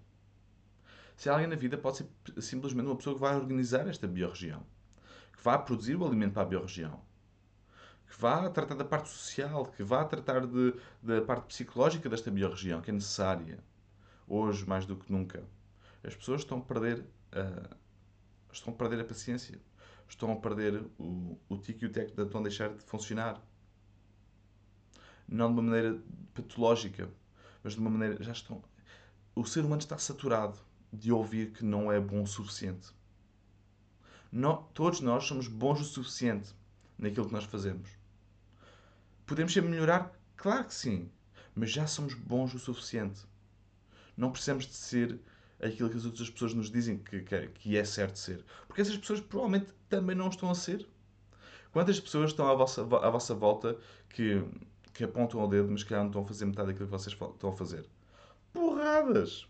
Se 1.21 1.29
alguém 1.29 1.45
na 1.45 1.55
vida 1.55 1.77
pode 1.77 1.97
ser 1.97 2.07
simplesmente 2.39 2.87
uma 2.87 2.95
pessoa 2.95 3.13
que 3.13 3.21
vai 3.21 3.35
organizar 3.35 3.87
esta 3.87 4.07
biorregião, 4.07 4.65
que 5.31 5.43
vai 5.43 5.63
produzir 5.63 5.95
o 5.95 6.03
alimento 6.03 6.33
para 6.33 6.41
a 6.41 6.45
biorregião, 6.45 6.99
que 8.07 8.19
vai 8.19 8.51
tratar 8.51 8.73
da 8.73 8.83
parte 8.83 9.09
social, 9.09 9.67
que 9.67 9.83
vai 9.83 10.07
tratar 10.07 10.47
de, 10.47 10.73
da 10.99 11.21
parte 11.21 11.45
psicológica 11.45 12.09
desta 12.09 12.31
biorregião, 12.31 12.81
que 12.81 12.89
é 12.89 12.93
necessária, 12.93 13.59
hoje 14.27 14.67
mais 14.67 14.87
do 14.87 14.95
que 14.95 15.11
nunca. 15.11 15.43
As 16.03 16.15
pessoas 16.15 16.41
estão 16.41 16.57
a 16.57 16.61
perder 16.61 17.05
a, 17.33 17.69
estão 18.51 18.73
a, 18.73 18.75
perder 18.75 19.01
a 19.01 19.05
paciência, 19.05 19.61
estão 20.09 20.31
a 20.31 20.37
perder 20.37 20.83
o, 20.97 21.37
o 21.47 21.55
tico 21.55 21.83
e 21.83 21.87
o 21.87 21.91
teco, 21.91 22.19
estão 22.19 22.39
a 22.39 22.43
deixar 22.45 22.69
de 22.69 22.81
funcionar. 22.81 23.39
Não 25.27 25.53
de 25.53 25.53
uma 25.53 25.61
maneira 25.61 26.01
patológica, 26.33 27.07
mas 27.63 27.73
de 27.73 27.79
uma 27.79 27.91
maneira. 27.91 28.23
Já 28.23 28.31
estão. 28.31 28.63
O 29.35 29.45
ser 29.45 29.63
humano 29.63 29.81
está 29.81 29.99
saturado 29.99 30.70
de 30.91 31.11
ouvir 31.11 31.51
que 31.51 31.63
não 31.63 31.91
é 31.91 31.99
bom 31.99 32.23
o 32.23 32.27
suficiente. 32.27 32.89
Não, 34.31 34.63
todos 34.73 35.01
nós 35.01 35.25
somos 35.25 35.47
bons 35.47 35.81
o 35.81 35.83
suficiente 35.83 36.53
naquilo 36.97 37.27
que 37.27 37.33
nós 37.33 37.43
fazemos. 37.45 37.89
Podemos 39.25 39.53
ser 39.53 39.61
melhorar? 39.61 40.11
Claro 40.35 40.65
que 40.65 40.73
sim. 40.73 41.09
Mas 41.55 41.71
já 41.71 41.87
somos 41.87 42.13
bons 42.13 42.53
o 42.53 42.59
suficiente. 42.59 43.21
Não 44.15 44.31
precisamos 44.31 44.65
de 44.65 44.73
ser 44.73 45.19
aquilo 45.61 45.89
que 45.89 45.97
as 45.97 46.05
outras 46.05 46.29
pessoas 46.29 46.53
nos 46.53 46.71
dizem 46.71 46.97
que, 46.97 47.21
que, 47.21 47.77
é 47.77 47.83
certo 47.83 48.17
ser. 48.17 48.43
Porque 48.67 48.81
essas 48.81 48.97
pessoas 48.97 49.19
provavelmente 49.19 49.71
também 49.87 50.15
não 50.15 50.27
estão 50.27 50.49
a 50.49 50.55
ser. 50.55 50.87
Quantas 51.71 51.99
pessoas 51.99 52.31
estão 52.31 52.47
à 52.47 52.55
vossa, 52.55 52.81
à 52.81 53.09
vossa 53.09 53.33
volta 53.33 53.77
que, 54.09 54.43
que 54.93 55.03
apontam 55.03 55.39
ao 55.39 55.47
dedo, 55.47 55.69
mas 55.71 55.83
que 55.83 55.93
não 55.93 56.07
estão 56.07 56.23
a 56.23 56.25
fazer 56.25 56.45
metade 56.45 56.67
daquilo 56.69 56.87
que 56.87 56.91
vocês 56.91 57.15
estão 57.15 57.49
a 57.49 57.53
fazer? 57.53 57.85
Porradas! 58.51 59.47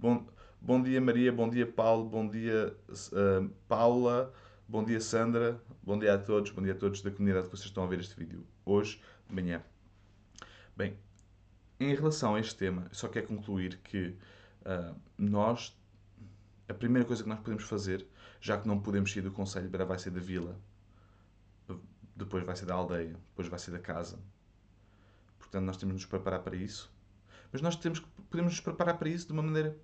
Bom, 0.00 0.24
bom 0.60 0.80
dia, 0.80 1.00
Maria. 1.00 1.32
Bom 1.32 1.50
dia, 1.50 1.66
Paulo. 1.66 2.08
Bom 2.08 2.28
dia, 2.28 2.72
uh, 2.88 3.48
Paula. 3.66 4.32
Bom 4.68 4.84
dia, 4.84 5.00
Sandra. 5.00 5.60
Bom 5.82 5.98
dia 5.98 6.14
a 6.14 6.18
todos. 6.18 6.52
Bom 6.52 6.62
dia 6.62 6.72
a 6.72 6.76
todos 6.76 7.02
da 7.02 7.10
comunidade 7.10 7.46
que 7.46 7.56
vocês 7.56 7.66
estão 7.66 7.82
a 7.82 7.86
ver 7.88 7.98
este 7.98 8.14
vídeo 8.14 8.46
hoje, 8.64 9.02
de 9.28 9.34
manhã. 9.34 9.60
Bem, 10.76 10.96
em 11.80 11.92
relação 11.96 12.36
a 12.36 12.40
este 12.40 12.54
tema, 12.54 12.86
só 12.92 13.08
quero 13.08 13.26
concluir 13.26 13.78
que 13.78 14.16
uh, 14.64 14.94
nós, 15.18 15.76
a 16.68 16.74
primeira 16.74 17.04
coisa 17.04 17.24
que 17.24 17.28
nós 17.28 17.40
podemos 17.40 17.64
fazer, 17.64 18.06
já 18.40 18.56
que 18.56 18.68
não 18.68 18.78
podemos 18.78 19.12
sair 19.12 19.22
do 19.22 19.32
Conselho, 19.32 19.68
para 19.68 19.84
vai 19.84 19.98
ser 19.98 20.10
da 20.10 20.20
vila, 20.20 20.56
depois 22.14 22.44
vai 22.44 22.54
ser 22.54 22.66
da 22.66 22.74
aldeia, 22.74 23.16
depois 23.30 23.48
vai 23.48 23.58
ser 23.58 23.72
da 23.72 23.80
casa. 23.80 24.16
Portanto, 25.40 25.64
nós 25.64 25.76
temos 25.76 25.96
de 25.96 26.02
nos 26.02 26.06
preparar 26.06 26.38
para 26.44 26.54
isso. 26.54 26.88
Mas 27.50 27.62
nós 27.62 27.74
temos 27.74 28.00
podemos 28.30 28.52
nos 28.52 28.60
preparar 28.60 28.98
para 28.98 29.08
isso 29.08 29.26
de 29.26 29.32
uma 29.32 29.42
maneira 29.42 29.76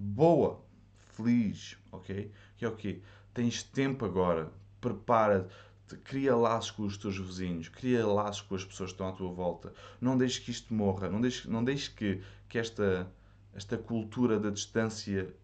boa, 0.00 0.64
feliz, 1.12 1.76
ok? 1.92 2.32
Que 2.56 2.64
é 2.64 2.68
o 2.68 2.74
quê? 2.74 3.02
Tens 3.34 3.62
tempo 3.62 4.04
agora, 4.04 4.50
prepara-te, 4.80 5.96
cria 6.04 6.34
laços 6.34 6.70
com 6.70 6.84
os 6.84 6.96
teus 6.96 7.18
vizinhos, 7.18 7.68
cria 7.68 8.06
laços 8.06 8.40
com 8.40 8.54
as 8.54 8.64
pessoas 8.64 8.90
que 8.90 8.94
estão 8.94 9.08
à 9.08 9.12
tua 9.12 9.30
volta. 9.30 9.74
Não 10.00 10.16
deixes 10.16 10.38
que 10.38 10.50
isto 10.50 10.72
morra, 10.72 11.08
não 11.08 11.20
deixes, 11.20 11.44
não 11.44 11.62
deixes 11.62 11.88
que, 11.88 12.22
que 12.48 12.58
esta, 12.58 13.12
esta 13.52 13.76
cultura 13.76 14.40
da 14.40 14.48
distância 14.48 15.34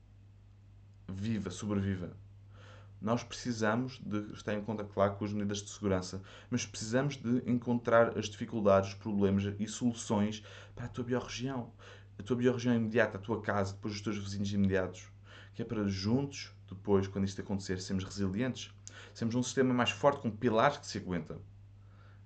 viva, 1.06 1.50
sobreviva. 1.50 2.16
Nós 2.98 3.22
precisamos 3.22 4.00
de 4.04 4.32
estar 4.32 4.54
em 4.54 4.62
conta, 4.62 4.82
claro, 4.82 5.16
com 5.16 5.26
as 5.26 5.32
medidas 5.32 5.58
de 5.58 5.68
segurança, 5.68 6.22
mas 6.48 6.64
precisamos 6.64 7.16
de 7.16 7.42
encontrar 7.48 8.16
as 8.18 8.26
dificuldades, 8.26 8.90
os 8.90 8.94
problemas 8.94 9.54
e 9.60 9.68
soluções 9.68 10.42
para 10.74 10.86
a 10.86 10.88
tua 10.88 11.04
biorregião 11.04 11.70
a 12.18 12.22
tua 12.22 12.36
biorregião 12.36 12.74
imediata, 12.74 13.18
a 13.18 13.20
tua 13.20 13.40
casa, 13.40 13.74
depois 13.74 13.94
os 13.94 14.00
teus 14.00 14.18
vizinhos 14.18 14.52
imediatos. 14.52 15.10
Que 15.54 15.62
é 15.62 15.64
para 15.64 15.86
juntos, 15.86 16.52
depois, 16.68 17.06
quando 17.06 17.24
isto 17.24 17.40
acontecer, 17.40 17.80
sermos 17.80 18.04
resilientes. 18.04 18.72
Sermos 19.14 19.34
um 19.34 19.42
sistema 19.42 19.72
mais 19.72 19.90
forte, 19.90 20.20
com 20.20 20.30
pilares 20.30 20.78
que 20.78 20.86
se 20.86 20.98
aguenta. 20.98 21.38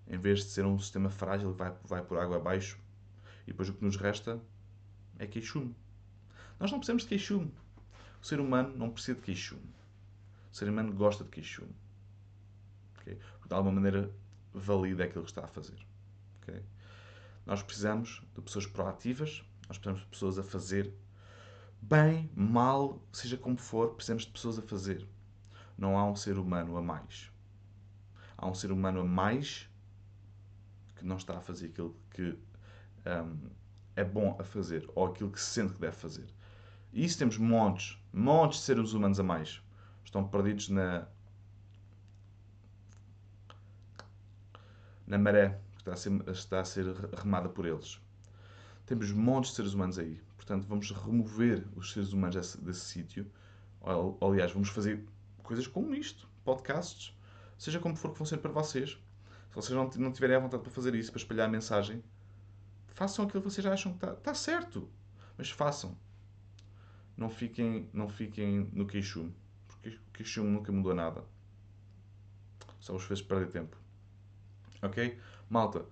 Em 0.08 0.18
vez 0.18 0.40
de 0.40 0.50
ser 0.50 0.64
um 0.64 0.78
sistema 0.78 1.08
frágil 1.08 1.52
que 1.52 1.58
vai, 1.58 1.74
vai 1.84 2.02
por 2.02 2.18
água 2.18 2.36
abaixo. 2.36 2.78
E 3.46 3.52
depois 3.52 3.68
o 3.68 3.74
que 3.74 3.84
nos 3.84 3.96
resta 3.96 4.40
é 5.18 5.26
queixume. 5.26 5.74
Nós 6.58 6.70
não 6.70 6.78
precisamos 6.78 7.02
de 7.02 7.08
queixume. 7.08 7.52
O 8.20 8.26
ser 8.26 8.40
humano 8.40 8.76
não 8.76 8.90
precisa 8.90 9.16
de 9.16 9.22
queixume. 9.22 9.74
O 10.52 10.56
ser 10.56 10.68
humano 10.68 10.92
gosta 10.92 11.24
de 11.24 11.30
queixume. 11.30 11.74
Okay? 12.98 13.18
Porque 13.34 13.48
de 13.48 13.54
alguma 13.54 13.74
maneira 13.74 14.10
valida 14.52 15.04
aquilo 15.04 15.24
que 15.24 15.30
está 15.30 15.44
a 15.44 15.48
fazer. 15.48 15.78
Okay? 16.42 16.62
Nós 17.46 17.62
precisamos 17.62 18.22
de 18.34 18.40
pessoas 18.42 18.66
proativas, 18.66 19.44
nós 19.70 19.78
precisamos 19.78 20.00
de 20.00 20.08
pessoas 20.08 20.36
a 20.36 20.42
fazer. 20.42 20.92
Bem, 21.80 22.28
mal, 22.34 23.00
seja 23.12 23.36
como 23.36 23.56
for, 23.56 23.94
precisamos 23.94 24.24
de 24.24 24.32
pessoas 24.32 24.58
a 24.58 24.62
fazer. 24.62 25.06
Não 25.78 25.96
há 25.96 26.04
um 26.04 26.16
ser 26.16 26.38
humano 26.38 26.76
a 26.76 26.82
mais. 26.82 27.30
Há 28.36 28.48
um 28.48 28.54
ser 28.54 28.72
humano 28.72 29.00
a 29.00 29.04
mais 29.04 29.70
que 30.96 31.04
não 31.06 31.16
está 31.16 31.38
a 31.38 31.40
fazer 31.40 31.66
aquilo 31.66 31.96
que 32.10 32.36
um, 33.06 33.48
é 33.94 34.02
bom 34.02 34.36
a 34.40 34.42
fazer 34.42 34.90
ou 34.92 35.06
aquilo 35.06 35.30
que 35.30 35.40
se 35.40 35.46
sente 35.46 35.74
que 35.74 35.80
deve 35.80 35.96
fazer. 35.96 36.26
E 36.92 37.04
isso 37.04 37.16
temos 37.16 37.38
montes, 37.38 37.96
montes 38.12 38.58
de 38.58 38.64
seres 38.64 38.92
humanos 38.92 39.20
a 39.20 39.22
mais. 39.22 39.62
Estão 40.04 40.26
perdidos 40.26 40.68
na, 40.68 41.06
na 45.06 45.16
maré 45.16 45.60
que 45.74 45.78
está 45.78 45.92
a 45.92 45.96
ser, 45.96 46.28
está 46.28 46.60
a 46.60 46.64
ser 46.64 46.86
remada 47.14 47.48
por 47.48 47.64
eles. 47.64 48.00
Temos 48.90 49.12
montes 49.12 49.50
de 49.50 49.56
seres 49.56 49.72
humanos 49.72 50.00
aí. 50.00 50.20
Portanto, 50.34 50.66
vamos 50.66 50.90
remover 50.90 51.64
os 51.76 51.92
seres 51.92 52.12
humanos 52.12 52.34
desse, 52.34 52.60
desse 52.60 52.80
sítio. 52.80 53.24
Aliás, 54.20 54.50
vamos 54.50 54.68
fazer 54.68 55.06
coisas 55.44 55.68
como 55.68 55.94
isto, 55.94 56.28
podcasts, 56.44 57.16
seja 57.56 57.78
como 57.78 57.94
for 57.94 58.10
que 58.10 58.18
funcione 58.18 58.42
para 58.42 58.50
vocês. 58.50 59.00
Se 59.48 59.54
vocês 59.54 59.78
não, 59.78 59.88
não 59.96 60.10
tiverem 60.10 60.34
a 60.34 60.40
vontade 60.40 60.64
para 60.64 60.72
fazer 60.72 60.92
isso, 60.96 61.12
para 61.12 61.20
espalhar 61.20 61.46
a 61.46 61.48
mensagem, 61.48 62.02
façam 62.88 63.26
aquilo 63.26 63.44
que 63.44 63.48
vocês 63.48 63.64
acham 63.64 63.92
que 63.92 64.04
está, 64.04 64.12
está 64.12 64.34
certo. 64.34 64.90
Mas 65.38 65.48
façam. 65.48 65.96
Não 67.16 67.30
fiquem, 67.30 67.88
não 67.92 68.08
fiquem 68.08 68.68
no 68.72 68.88
queixume. 68.88 69.32
Porque 69.68 69.90
o 69.90 70.12
queixume 70.12 70.50
nunca 70.50 70.72
mudou 70.72 70.96
nada. 70.96 71.24
Só 72.80 72.92
vos 72.94 73.04
fez 73.04 73.22
perder 73.22 73.52
tempo. 73.52 73.76
Ok? 74.82 75.16
Malta, 75.48 75.86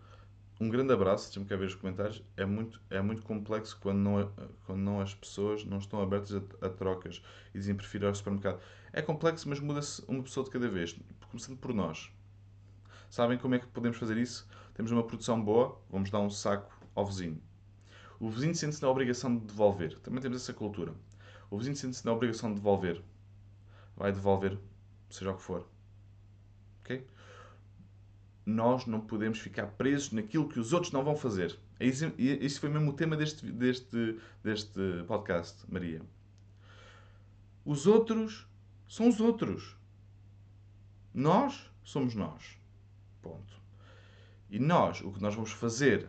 um 0.61 0.69
grande 0.69 0.93
abraço. 0.93 1.27
Deixa-me 1.27 1.47
cá 1.47 1.57
ver 1.57 1.67
os 1.67 1.75
comentários. 1.75 2.23
É 2.37 2.45
muito, 2.45 2.81
é 2.91 3.01
muito 3.01 3.23
complexo 3.23 3.79
quando 3.81 3.99
não, 3.99 4.33
quando 4.67 4.81
não 4.81 5.01
as 5.01 5.15
pessoas 5.15 5.65
não 5.65 5.79
estão 5.79 6.01
abertas 6.01 6.35
a, 6.35 6.67
a 6.67 6.69
trocas 6.69 7.23
e 7.55 7.59
dizem 7.59 7.75
prefiro 7.75 8.07
ir 8.07 8.09
ao 8.09 8.15
supermercado. 8.15 8.61
É 8.93 9.01
complexo, 9.03 9.49
mas 9.49 9.61
muda-se 9.61 10.03
uma 10.09 10.23
pessoa 10.23 10.45
de 10.45 10.51
cada 10.51 10.69
vez. 10.69 10.99
Começando 11.31 11.59
por 11.59 11.73
nós. 11.73 12.11
Sabem 13.11 13.39
como 13.39 13.55
é 13.55 13.59
que 13.59 13.67
podemos 13.67 13.99
fazer 13.99 14.17
isso? 14.17 14.49
Temos 14.75 14.91
uma 14.91 15.03
produção 15.03 15.43
boa, 15.43 15.81
vamos 15.91 16.11
dar 16.11 16.21
um 16.21 16.31
saco 16.31 16.79
ao 16.95 17.07
vizinho. 17.07 17.41
O 18.21 18.29
vizinho 18.29 18.55
sente-se 18.55 18.83
na 18.83 18.89
obrigação 18.89 19.37
de 19.37 19.45
devolver. 19.45 19.99
Também 20.01 20.21
temos 20.21 20.43
essa 20.43 20.53
cultura. 20.53 20.93
O 21.51 21.57
vizinho 21.57 21.77
sente-se 21.77 22.05
na 22.05 22.13
obrigação 22.13 22.51
de 22.51 22.57
devolver. 22.57 23.03
Vai 23.97 24.13
devolver, 24.13 24.59
seja 25.09 25.31
o 25.31 25.37
que 25.37 25.43
for. 25.43 25.67
Ok? 26.81 27.07
Nós 28.49 28.87
não 28.87 28.99
podemos 28.99 29.39
ficar 29.41 29.67
presos 29.67 30.11
naquilo 30.11 30.49
que 30.49 30.59
os 30.59 30.73
outros 30.73 30.91
não 30.91 31.05
vão 31.05 31.15
fazer. 31.15 31.59
Isso 31.79 32.59
foi 32.59 32.71
mesmo 32.71 32.91
o 32.91 32.95
tema 32.95 33.15
deste, 33.15 33.45
deste, 33.53 34.19
deste 34.43 34.81
podcast, 35.07 35.71
Maria. 35.71 36.01
Os 37.63 37.87
outros 37.87 38.49
são 38.89 39.07
os 39.07 39.21
outros. 39.21 39.77
Nós 41.13 41.71
somos 41.85 42.15
nós. 42.15 42.59
Ponto. 43.21 43.53
E 44.49 44.59
nós, 44.59 45.03
o 45.03 45.13
que 45.13 45.21
nós 45.21 45.35
vamos 45.35 45.53
fazer 45.53 46.09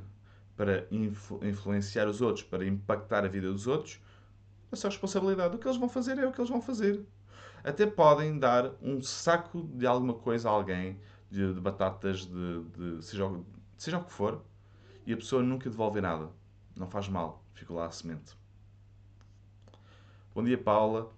para 0.56 0.88
influ 0.92 1.44
influenciar 1.44 2.08
os 2.08 2.22
outros, 2.22 2.46
para 2.46 2.66
impactar 2.66 3.26
a 3.26 3.28
vida 3.28 3.52
dos 3.52 3.68
outros, 3.68 4.00
é 4.72 4.78
só 4.78 4.88
responsabilidade. 4.88 5.58
O 5.58 5.60
que 5.60 5.68
eles 5.68 5.78
vão 5.78 5.90
fazer 5.90 6.18
é 6.18 6.26
o 6.26 6.32
que 6.32 6.40
eles 6.40 6.50
vão 6.50 6.62
fazer. 6.62 7.06
Até 7.66 7.86
podem 7.86 8.40
dar 8.40 8.72
um 8.82 9.02
saco 9.02 9.70
de 9.74 9.86
alguma 9.86 10.14
coisa 10.14 10.48
a 10.48 10.54
alguém, 10.54 10.98
de, 11.30 11.54
de 11.54 11.62
batatas, 11.62 12.26
de, 12.26 12.64
de 12.64 13.06
seja, 13.06 13.26
seja 13.78 13.98
o 14.00 14.04
que 14.04 14.12
for, 14.12 14.44
e 15.06 15.14
a 15.14 15.18
pessoa 15.18 15.44
nunca 15.44 15.70
devolve 15.70 16.02
nada. 16.02 16.30
Não 16.76 16.88
faz 16.88 17.08
mal, 17.08 17.44
fica 17.54 17.74
lá 17.74 17.88
a 17.88 17.92
semente. 17.92 18.38
Bom 20.34 20.44
dia, 20.44 20.58
Paula. 20.58 21.12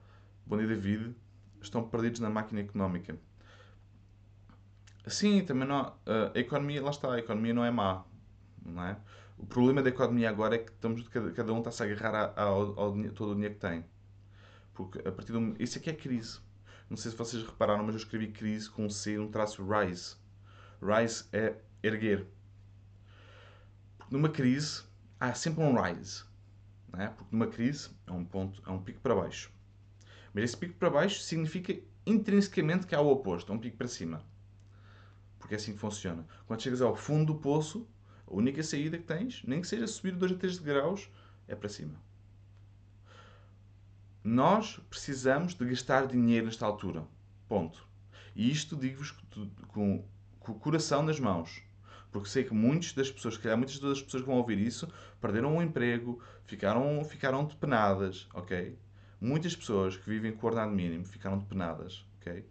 Bom 0.46 0.58
dia, 0.58 0.68
David. 0.68 1.15
Estão 1.62 1.88
perdidos 1.88 2.20
na 2.20 2.30
máquina 2.30 2.62
económica. 2.62 3.18
Sim, 5.08 5.44
também 5.46 5.68
não. 5.68 5.94
A 6.34 6.39
economia, 6.39 6.82
lá 6.82 6.89
está, 6.89 7.13
a 7.13 7.20
economia 7.20 7.53
não 7.53 7.63
é 7.63 7.72
má. 7.72 8.03
Não 8.65 8.84
é? 8.84 8.98
O 9.38 9.46
problema 9.46 9.82
da 9.82 9.89
economia 9.89 10.30
agora 10.30 10.56
é 10.56 10.60
que 10.60 10.72
estamos, 10.72 11.08
cada, 11.08 11.51
um 11.51 11.60
está-se 11.60 11.84
a 11.84 11.86
agarrar 11.86 12.34
ao, 12.36 12.80
ao, 12.80 12.80
ao, 12.80 13.10
todo 13.13 13.32
o 13.32 13.34
dinheiro 13.34 13.56
que 13.56 13.62
tem. 13.62 13.84
Porque 14.74 15.00
a 15.08 15.12
partir 15.12 15.32
do 15.32 15.56
Isso 15.62 15.77
aqui 15.77 15.89
é 15.89 15.94
crise. 15.94 16.39
Não 16.92 16.98
sei 16.98 17.10
se 17.10 17.16
vocês 17.16 17.42
repararam, 17.42 17.86
mas 17.86 17.96
eu 17.96 18.00
escrevi 18.00 18.28
crise 18.28 18.70
com 18.70 18.90
C, 18.90 19.18
um 19.18 19.32
traço 19.32 19.66
rise. 19.66 20.18
Rise 20.82 21.24
é 21.32 21.56
erguer. 21.82 22.28
Numa 24.10 24.28
crise 24.28 24.84
há 25.18 25.34
sempre 25.34 25.64
um 25.64 25.74
rise. 25.82 26.26
Não 26.92 27.00
é? 27.00 27.08
Porque 27.08 27.34
numa 27.34 27.48
crise 27.48 27.92
é 28.06 28.12
um 28.12 28.26
ponto, 28.26 28.62
é 28.68 28.70
um 28.70 28.84
pico 28.84 29.00
para 29.00 29.16
baixo. 29.16 29.50
Mas 30.34 30.44
esse 30.44 30.58
pico 30.58 30.74
para 30.74 30.90
baixo 30.90 31.22
significa 31.22 31.82
intrinsecamente 32.06 32.86
que 32.86 32.94
há 32.94 33.00
o 33.00 33.10
oposto, 33.10 33.54
é 33.54 33.56
um 33.56 33.60
pico 33.60 33.78
para 33.78 33.88
cima. 33.88 34.22
Porque 35.40 35.54
é 35.54 35.58
assim 35.58 35.72
que 35.72 35.80
funciona. 35.80 36.28
Quando 36.46 36.62
chegas 36.62 36.82
ao 36.82 36.94
fundo 36.94 37.34
do 37.34 37.40
poço, 37.40 37.88
a 38.28 38.34
única 38.36 38.62
saída 38.64 38.98
que 38.98 39.06
tens, 39.06 39.42
nem 39.46 39.62
que 39.62 39.68
seja 39.70 39.88
subir 39.88 40.12
2 40.12 40.34
a 40.34 40.36
3 40.36 40.60
graus, 40.60 41.10
é 41.48 41.56
para 41.56 41.70
cima. 41.70 41.96
Nós 44.24 44.79
precisamos 44.90 45.53
de 45.53 45.66
gastar 45.66 46.07
dinheiro 46.07 46.46
nesta 46.46 46.66
altura. 46.66 47.05
Ponto. 47.48 47.88
E 48.36 48.50
isto 48.51 48.75
digo-vos 48.75 49.12
com, 49.70 50.05
com, 50.40 50.51
o 50.51 50.55
coração 50.55 51.01
nas 51.03 51.20
mãos. 51.20 51.64
Porque 52.12 52.29
sei 52.29 52.44
que 52.44 52.53
muitas 52.53 52.94
das 52.94 53.10
pessoas, 53.10 53.38
que 53.38 53.55
muitas 53.55 53.79
das 53.79 54.01
pessoas 54.01 54.24
que 54.24 54.29
vão 54.29 54.38
ouvir 54.38 54.60
isso, 54.60 54.88
perderam 55.20 55.55
um 55.55 55.62
emprego, 55.62 56.22
ficaram, 56.46 57.03
ficaram 57.03 57.46
depenadas, 57.46 58.27
ok? 58.34 58.77
Muitas 59.20 59.55
pessoas 59.55 59.96
que 59.96 60.10
vivem 60.10 60.31
com 60.34 60.46
o 60.46 60.50
ordenado 60.50 60.74
mínimo 60.74 61.05
ficaram 61.05 61.38
depenadas, 61.38 62.05
ok? 62.20 62.46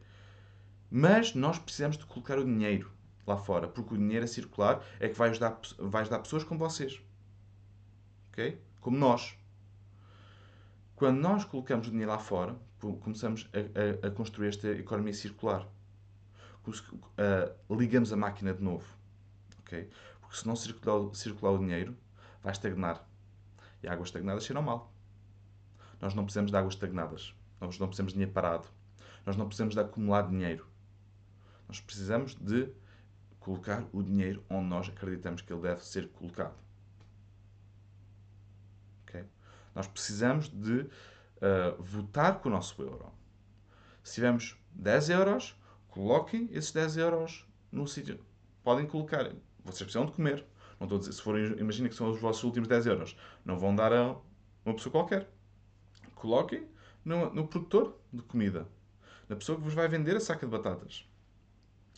Mas 0.90 1.35
nós 1.35 1.59
precisamos 1.59 1.96
de 1.96 2.06
colocar 2.06 2.38
o 2.38 2.44
dinheiro 2.44 2.90
lá 3.26 3.37
fora, 3.37 3.68
porque 3.68 3.94
o 3.94 3.98
dinheiro 3.98 4.24
a 4.24 4.28
circular 4.28 4.83
é 4.98 5.09
que 5.09 5.16
vai 5.16 5.30
ajudar, 5.30 5.59
vai 5.78 6.02
ajudar 6.02 6.18
pessoas 6.18 6.42
como 6.42 6.59
vocês. 6.59 7.00
Ok? 8.33 8.61
Como 8.80 8.96
nós. 8.96 9.37
Quando 11.00 11.18
nós 11.18 11.46
colocamos 11.46 11.88
o 11.88 11.90
dinheiro 11.90 12.12
lá 12.12 12.18
fora, 12.18 12.54
começamos 12.78 13.48
a, 13.54 14.06
a, 14.06 14.08
a 14.08 14.10
construir 14.10 14.48
esta 14.48 14.68
economia 14.68 15.14
circular. 15.14 15.66
Ligamos 17.70 18.12
a 18.12 18.16
máquina 18.18 18.52
de 18.52 18.62
novo. 18.62 18.84
Ok? 19.60 19.88
Porque 20.20 20.36
se 20.36 20.46
não 20.46 20.54
circular, 20.54 21.14
circular 21.14 21.52
o 21.52 21.58
dinheiro, 21.58 21.96
vai 22.42 22.52
estagnar. 22.52 23.02
E 23.82 23.88
águas 23.88 24.08
estagnadas 24.08 24.44
cheiram 24.44 24.60
mal. 24.60 24.92
Nós 26.02 26.12
não 26.12 26.24
precisamos 26.24 26.50
de 26.50 26.56
águas 26.58 26.74
estagnadas. 26.74 27.34
Nós 27.58 27.78
não 27.78 27.86
precisamos 27.86 28.12
de 28.12 28.16
dinheiro 28.16 28.34
parado. 28.34 28.68
Nós 29.24 29.38
não 29.38 29.46
precisamos 29.46 29.74
de 29.74 29.80
acumular 29.80 30.28
dinheiro. 30.28 30.66
Nós 31.66 31.80
precisamos 31.80 32.34
de 32.34 32.70
colocar 33.38 33.86
o 33.90 34.02
dinheiro 34.02 34.44
onde 34.50 34.68
nós 34.68 34.90
acreditamos 34.90 35.40
que 35.40 35.50
ele 35.50 35.62
deve 35.62 35.82
ser 35.82 36.10
colocado. 36.10 36.58
Okay? 39.04 39.24
Nós 39.74 39.87
precisamos 39.87 40.48
de 40.48 40.80
uh, 40.80 41.80
votar 41.83 42.40
com 42.40 42.48
o 42.48 42.52
nosso 42.52 42.80
euro. 42.83 43.12
Se 44.02 44.14
tivermos 44.14 44.56
10 44.72 45.11
euros, 45.11 45.56
coloquem 45.88 46.48
esses 46.52 46.72
10 46.72 46.96
euros 46.96 47.46
no 47.70 47.87
sítio. 47.87 48.20
Podem 48.62 48.87
colocar. 48.87 49.24
Vocês 49.64 49.83
precisam 49.83 50.06
de 50.06 50.12
comer. 50.12 50.44
Não 50.78 50.87
estou 50.87 50.96
a 50.96 51.00
dizer, 51.00 51.12
se 51.12 51.22
forem, 51.22 51.44
imagina 51.59 51.88
que 51.88 51.94
são 51.94 52.11
os 52.11 52.20
vossos 52.20 52.42
últimos 52.44 52.68
10 52.68 52.87
euros. 52.87 53.16
Não 53.44 53.59
vão 53.59 53.74
dar 53.74 53.92
a 53.92 54.16
uma 54.64 54.74
pessoa 54.74 54.92
qualquer. 54.92 55.28
Coloquem 56.14 56.66
no, 57.04 57.33
no 57.33 57.46
produtor 57.46 57.98
de 58.12 58.22
comida. 58.22 58.66
Na 59.28 59.37
pessoa 59.37 59.56
que 59.56 59.64
vos 59.64 59.74
vai 59.74 59.88
vender 59.88 60.16
a 60.16 60.20
saca 60.20 60.46
de 60.46 60.52
batatas. 60.52 61.06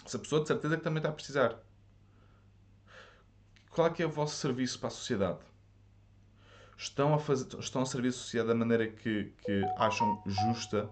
Essa 0.04 0.18
pessoa 0.18 0.42
de 0.42 0.48
certeza 0.48 0.76
que 0.76 0.82
também 0.82 0.98
está 0.98 1.08
a 1.08 1.12
precisar. 1.12 1.58
Qual 3.70 3.86
é 3.86 3.90
que 3.90 4.02
é 4.02 4.06
o 4.06 4.10
vosso 4.10 4.36
serviço 4.36 4.78
para 4.78 4.88
a 4.88 4.90
sociedade? 4.90 5.38
Estão 6.82 7.14
a, 7.14 7.18
fazer, 7.18 7.46
estão 7.60 7.82
a 7.82 7.86
servir 7.86 8.08
a 8.08 8.12
sociedade 8.12 8.48
da 8.48 8.54
maneira 8.56 8.88
que, 8.88 9.32
que 9.44 9.62
acham 9.76 10.20
justa 10.26 10.90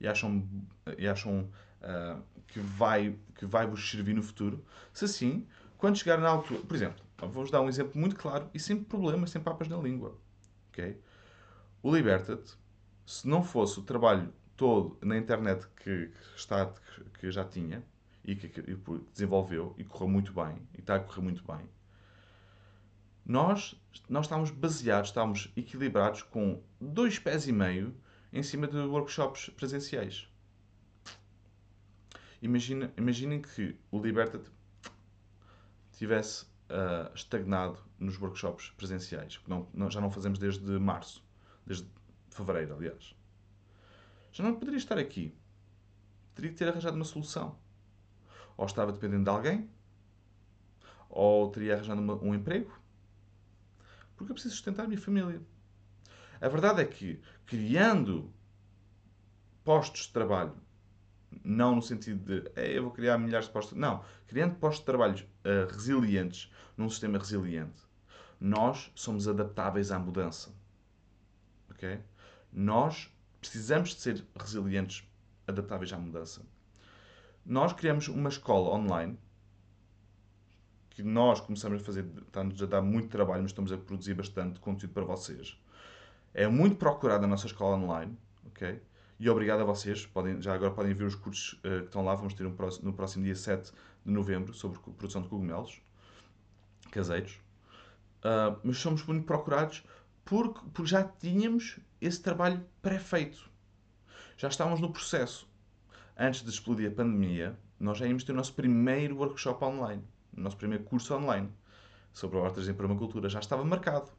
e 0.00 0.08
acham, 0.08 0.48
e 0.96 1.06
acham 1.06 1.46
uh, 1.82 2.22
que, 2.48 2.58
vai, 2.58 3.14
que 3.34 3.44
vai 3.44 3.66
vos 3.66 3.90
servir 3.90 4.14
no 4.14 4.22
futuro? 4.22 4.64
Se 4.94 5.06
sim, 5.06 5.46
quando 5.76 5.98
chegar 5.98 6.18
na 6.18 6.30
altura... 6.30 6.60
Por 6.60 6.74
exemplo, 6.74 7.04
vou-vos 7.18 7.50
dar 7.50 7.60
um 7.60 7.68
exemplo 7.68 8.00
muito 8.00 8.16
claro 8.16 8.48
e 8.54 8.58
sem 8.58 8.82
problemas, 8.82 9.28
sem 9.28 9.42
papas 9.42 9.68
na 9.68 9.76
língua. 9.76 10.18
Okay? 10.70 10.98
O 11.82 11.94
Liberta-te, 11.94 12.56
se 13.04 13.28
não 13.28 13.42
fosse 13.42 13.78
o 13.78 13.82
trabalho 13.82 14.32
todo 14.56 14.96
na 15.02 15.18
internet 15.18 15.66
que, 15.76 16.06
que, 16.06 16.36
está, 16.36 16.72
que 17.18 17.30
já 17.30 17.44
tinha, 17.44 17.84
e 18.24 18.34
que, 18.34 18.48
que 18.48 18.62
desenvolveu 19.12 19.74
e 19.76 19.84
correu 19.84 20.08
muito 20.08 20.32
bem, 20.32 20.56
e 20.74 20.80
está 20.80 20.96
a 20.96 21.00
correr 21.00 21.20
muito 21.20 21.44
bem, 21.44 21.68
nós, 23.30 23.80
nós 24.08 24.24
estamos 24.26 24.50
baseados, 24.50 25.10
estamos 25.10 25.52
equilibrados 25.56 26.22
com 26.22 26.60
dois 26.80 27.16
pés 27.16 27.46
e 27.46 27.52
meio 27.52 27.94
em 28.32 28.42
cima 28.42 28.66
de 28.66 28.76
workshops 28.76 29.48
presenciais. 29.50 30.28
Imagina, 32.42 32.92
imaginem 32.96 33.40
que 33.40 33.78
o 33.92 34.00
Liberta 34.00 34.40
tivesse 35.92 36.44
uh, 36.44 37.14
estagnado 37.14 37.78
nos 38.00 38.20
workshops 38.20 38.70
presenciais, 38.70 39.36
que 39.36 39.48
não, 39.48 39.68
já 39.88 40.00
não 40.00 40.10
fazemos 40.10 40.38
desde 40.40 40.66
março, 40.80 41.24
desde 41.64 41.86
fevereiro, 42.30 42.74
aliás. 42.74 43.14
Já 44.32 44.42
não 44.42 44.56
poderia 44.56 44.78
estar 44.78 44.98
aqui. 44.98 45.32
Teria 46.34 46.50
que 46.50 46.56
ter 46.56 46.68
arranjado 46.68 46.96
uma 46.96 47.04
solução 47.04 47.56
ou 48.56 48.66
estava 48.66 48.92
dependendo 48.92 49.24
de 49.24 49.30
alguém, 49.30 49.70
ou 51.08 51.48
teria 51.50 51.74
arranjado 51.74 52.00
uma, 52.00 52.14
um 52.14 52.34
emprego, 52.34 52.79
porque 54.20 54.32
eu 54.32 54.34
preciso 54.34 54.54
sustentar 54.54 54.84
a 54.84 54.86
minha 54.86 55.00
família. 55.00 55.40
A 56.42 56.48
verdade 56.48 56.82
é 56.82 56.84
que, 56.84 57.18
criando 57.46 58.30
postos 59.64 60.02
de 60.02 60.12
trabalho, 60.12 60.54
não 61.42 61.76
no 61.76 61.80
sentido 61.80 62.42
de 62.42 62.50
eu 62.54 62.82
vou 62.82 62.92
criar 62.92 63.16
milhares 63.16 63.46
de 63.46 63.52
postos, 63.52 63.78
não, 63.78 64.04
criando 64.26 64.56
postos 64.56 64.80
de 64.80 64.84
trabalho 64.84 65.16
uh, 65.16 65.72
resilientes 65.72 66.52
num 66.76 66.90
sistema 66.90 67.16
resiliente, 67.16 67.82
nós 68.38 68.92
somos 68.94 69.26
adaptáveis 69.26 69.90
à 69.90 69.98
mudança. 69.98 70.54
Ok? 71.70 71.98
Nós 72.52 73.10
precisamos 73.40 73.94
de 73.94 74.02
ser 74.02 74.26
resilientes, 74.38 75.02
adaptáveis 75.46 75.94
à 75.94 75.98
mudança. 75.98 76.42
Nós 77.46 77.72
criamos 77.72 78.06
uma 78.08 78.28
escola 78.28 78.68
online 78.76 79.18
que 81.00 81.08
nós 81.08 81.40
começamos 81.40 81.80
a 81.80 81.84
fazer, 81.84 82.06
está-nos 82.26 82.62
a 82.62 82.66
dar 82.66 82.82
muito 82.82 83.08
trabalho, 83.08 83.42
mas 83.42 83.50
estamos 83.50 83.72
a 83.72 83.78
produzir 83.78 84.14
bastante 84.14 84.60
conteúdo 84.60 84.92
para 84.92 85.04
vocês. 85.04 85.58
É 86.34 86.46
muito 86.46 86.76
procurado 86.76 87.22
na 87.22 87.28
nossa 87.28 87.46
escola 87.46 87.76
online, 87.76 88.16
ok? 88.46 88.80
E 89.18 89.28
obrigado 89.28 89.60
a 89.60 89.64
vocês. 89.64 90.06
Podem, 90.06 90.40
já 90.40 90.54
agora 90.54 90.70
podem 90.70 90.94
ver 90.94 91.04
os 91.04 91.14
cursos 91.14 91.54
uh, 91.54 91.80
que 91.80 91.86
estão 91.86 92.04
lá. 92.04 92.14
Vamos 92.14 92.34
ter 92.34 92.46
um 92.46 92.54
próximo, 92.54 92.86
no 92.86 92.92
próximo 92.92 93.24
dia 93.24 93.34
7 93.34 93.72
de 94.04 94.12
novembro 94.12 94.52
sobre 94.54 94.78
produção 94.78 95.22
de 95.22 95.28
cogumelos 95.28 95.80
caseiros. 96.90 97.34
Uh, 98.18 98.58
mas 98.62 98.78
somos 98.78 99.04
muito 99.04 99.24
procurados 99.24 99.84
porque, 100.24 100.60
porque 100.72 100.90
já 100.90 101.02
tínhamos 101.04 101.78
esse 102.00 102.20
trabalho 102.20 102.64
pré-feito. 102.82 103.50
Já 104.36 104.48
estávamos 104.48 104.80
no 104.80 104.90
processo. 104.92 105.48
Antes 106.16 106.42
de 106.42 106.50
explodir 106.50 106.90
a 106.90 106.94
pandemia, 106.94 107.58
nós 107.78 107.98
já 107.98 108.06
íamos 108.06 108.24
ter 108.24 108.32
o 108.32 108.36
nosso 108.36 108.54
primeiro 108.54 109.16
workshop 109.16 109.64
online, 109.64 110.02
o 110.36 110.40
nosso 110.40 110.56
primeiro 110.56 110.84
curso 110.84 111.14
online 111.14 111.50
sobre 112.12 112.38
hortas 112.38 112.68
em 112.68 112.74
permacultura. 112.74 113.28
Já 113.28 113.40
estava 113.40 113.64
marcado. 113.64 114.10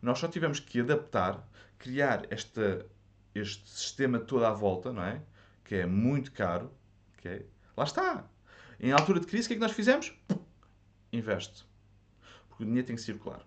Nós 0.00 0.18
só 0.18 0.28
tivemos 0.28 0.60
que 0.60 0.80
adaptar, 0.80 1.46
criar 1.78 2.26
esta, 2.30 2.86
este 3.34 3.68
sistema 3.68 4.18
todo 4.18 4.44
à 4.44 4.52
volta, 4.52 4.92
não 4.92 5.02
é? 5.02 5.22
Que 5.64 5.76
é 5.76 5.86
muito 5.86 6.32
caro. 6.32 6.70
Okay? 7.18 7.46
Lá 7.76 7.84
está. 7.84 8.24
Em 8.78 8.92
altura 8.92 9.20
de 9.20 9.26
crise, 9.26 9.46
o 9.46 9.48
que 9.48 9.54
é 9.54 9.56
que 9.56 9.62
nós 9.62 9.72
fizemos? 9.72 10.12
Investe. 11.12 11.66
Porque 12.48 12.64
o 12.64 12.66
dinheiro 12.66 12.86
tem 12.86 12.96
que 12.96 13.02
circular. 13.02 13.40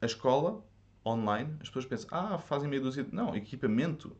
A 0.00 0.06
escola, 0.06 0.62
online, 1.04 1.56
as 1.60 1.68
pessoas 1.68 1.86
pensam, 1.86 2.08
ah, 2.12 2.38
fazem 2.38 2.68
meia 2.68 2.82
dúzia 2.82 3.02
de... 3.04 3.14
Não, 3.14 3.34
equipamento. 3.34 4.14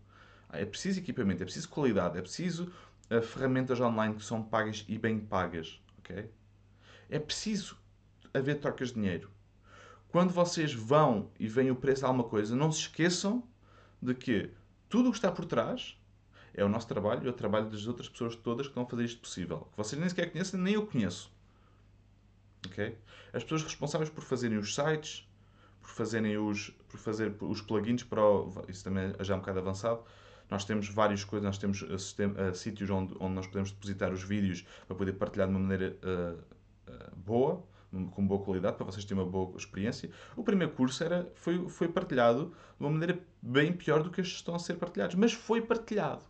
É 0.50 0.64
preciso 0.64 1.00
equipamento, 1.00 1.42
é 1.42 1.44
preciso 1.44 1.68
qualidade, 1.68 2.16
é 2.16 2.22
preciso 2.22 2.72
uh, 3.10 3.20
ferramentas 3.20 3.80
online 3.80 4.14
que 4.14 4.24
são 4.24 4.42
pagas 4.42 4.84
e 4.88 4.96
bem 4.96 5.18
pagas. 5.18 5.80
Ok? 6.06 6.30
É 7.10 7.18
preciso 7.18 7.76
haver 8.32 8.60
trocas 8.60 8.88
de 8.88 8.94
dinheiro. 8.94 9.30
Quando 10.08 10.32
vocês 10.32 10.72
vão 10.72 11.30
e 11.38 11.48
veem 11.48 11.70
o 11.70 11.76
preço 11.76 12.00
de 12.00 12.06
alguma 12.06 12.24
coisa, 12.24 12.54
não 12.54 12.70
se 12.70 12.82
esqueçam 12.82 13.42
de 14.00 14.14
que 14.14 14.50
tudo 14.88 15.08
o 15.08 15.12
que 15.12 15.18
está 15.18 15.30
por 15.32 15.44
trás 15.44 15.98
é 16.54 16.64
o 16.64 16.68
nosso 16.68 16.86
trabalho 16.86 17.24
e 17.24 17.26
é 17.26 17.30
o 17.30 17.34
trabalho 17.34 17.68
das 17.68 17.86
outras 17.86 18.08
pessoas 18.08 18.34
todas 18.36 18.66
que 18.66 18.70
estão 18.70 18.84
a 18.84 18.86
fazer 18.86 19.04
isto 19.04 19.20
possível. 19.20 19.68
Que 19.72 19.76
vocês 19.76 20.00
nem 20.00 20.08
sequer 20.08 20.30
conhecem, 20.30 20.58
nem 20.58 20.74
eu 20.74 20.86
conheço. 20.86 21.30
Okay? 22.66 22.96
As 23.32 23.42
pessoas 23.42 23.62
responsáveis 23.62 24.08
por 24.08 24.22
fazerem 24.24 24.56
os 24.58 24.74
sites, 24.74 25.28
por 25.80 25.90
fazerem 25.90 26.38
os, 26.38 26.70
por 26.88 26.98
fazer 26.98 27.34
os 27.40 27.60
plugins 27.60 28.02
para 28.02 28.24
o, 28.24 28.50
isso 28.68 28.84
também 28.84 29.14
é 29.18 29.24
já 29.24 29.34
um 29.34 29.40
bocado 29.40 29.58
avançado. 29.58 30.02
Nós 30.50 30.64
temos 30.64 30.88
várias 30.88 31.24
coisas, 31.24 31.44
nós 31.44 31.58
temos 31.58 31.82
uh, 31.82 31.98
sistema, 31.98 32.50
uh, 32.50 32.54
sítios 32.54 32.88
onde, 32.90 33.14
onde 33.18 33.34
nós 33.34 33.46
podemos 33.46 33.72
depositar 33.72 34.12
os 34.12 34.22
vídeos 34.22 34.64
para 34.86 34.96
poder 34.96 35.12
partilhar 35.14 35.48
de 35.48 35.54
uma 35.54 35.60
maneira 35.60 35.96
uh, 36.02 37.16
boa, 37.16 37.64
com 38.10 38.26
boa 38.26 38.44
qualidade, 38.44 38.76
para 38.76 38.86
vocês 38.86 39.04
terem 39.04 39.22
uma 39.22 39.30
boa 39.30 39.56
experiência. 39.56 40.10
O 40.36 40.42
primeiro 40.42 40.72
curso 40.74 41.02
era, 41.02 41.30
foi, 41.34 41.68
foi 41.68 41.88
partilhado 41.88 42.54
de 42.78 42.84
uma 42.84 42.90
maneira 42.90 43.18
bem 43.40 43.72
pior 43.72 44.02
do 44.02 44.10
que 44.10 44.20
estes 44.20 44.38
estão 44.38 44.54
a 44.54 44.58
ser 44.58 44.74
partilhados, 44.74 45.14
mas 45.14 45.32
foi 45.32 45.62
partilhado. 45.62 46.22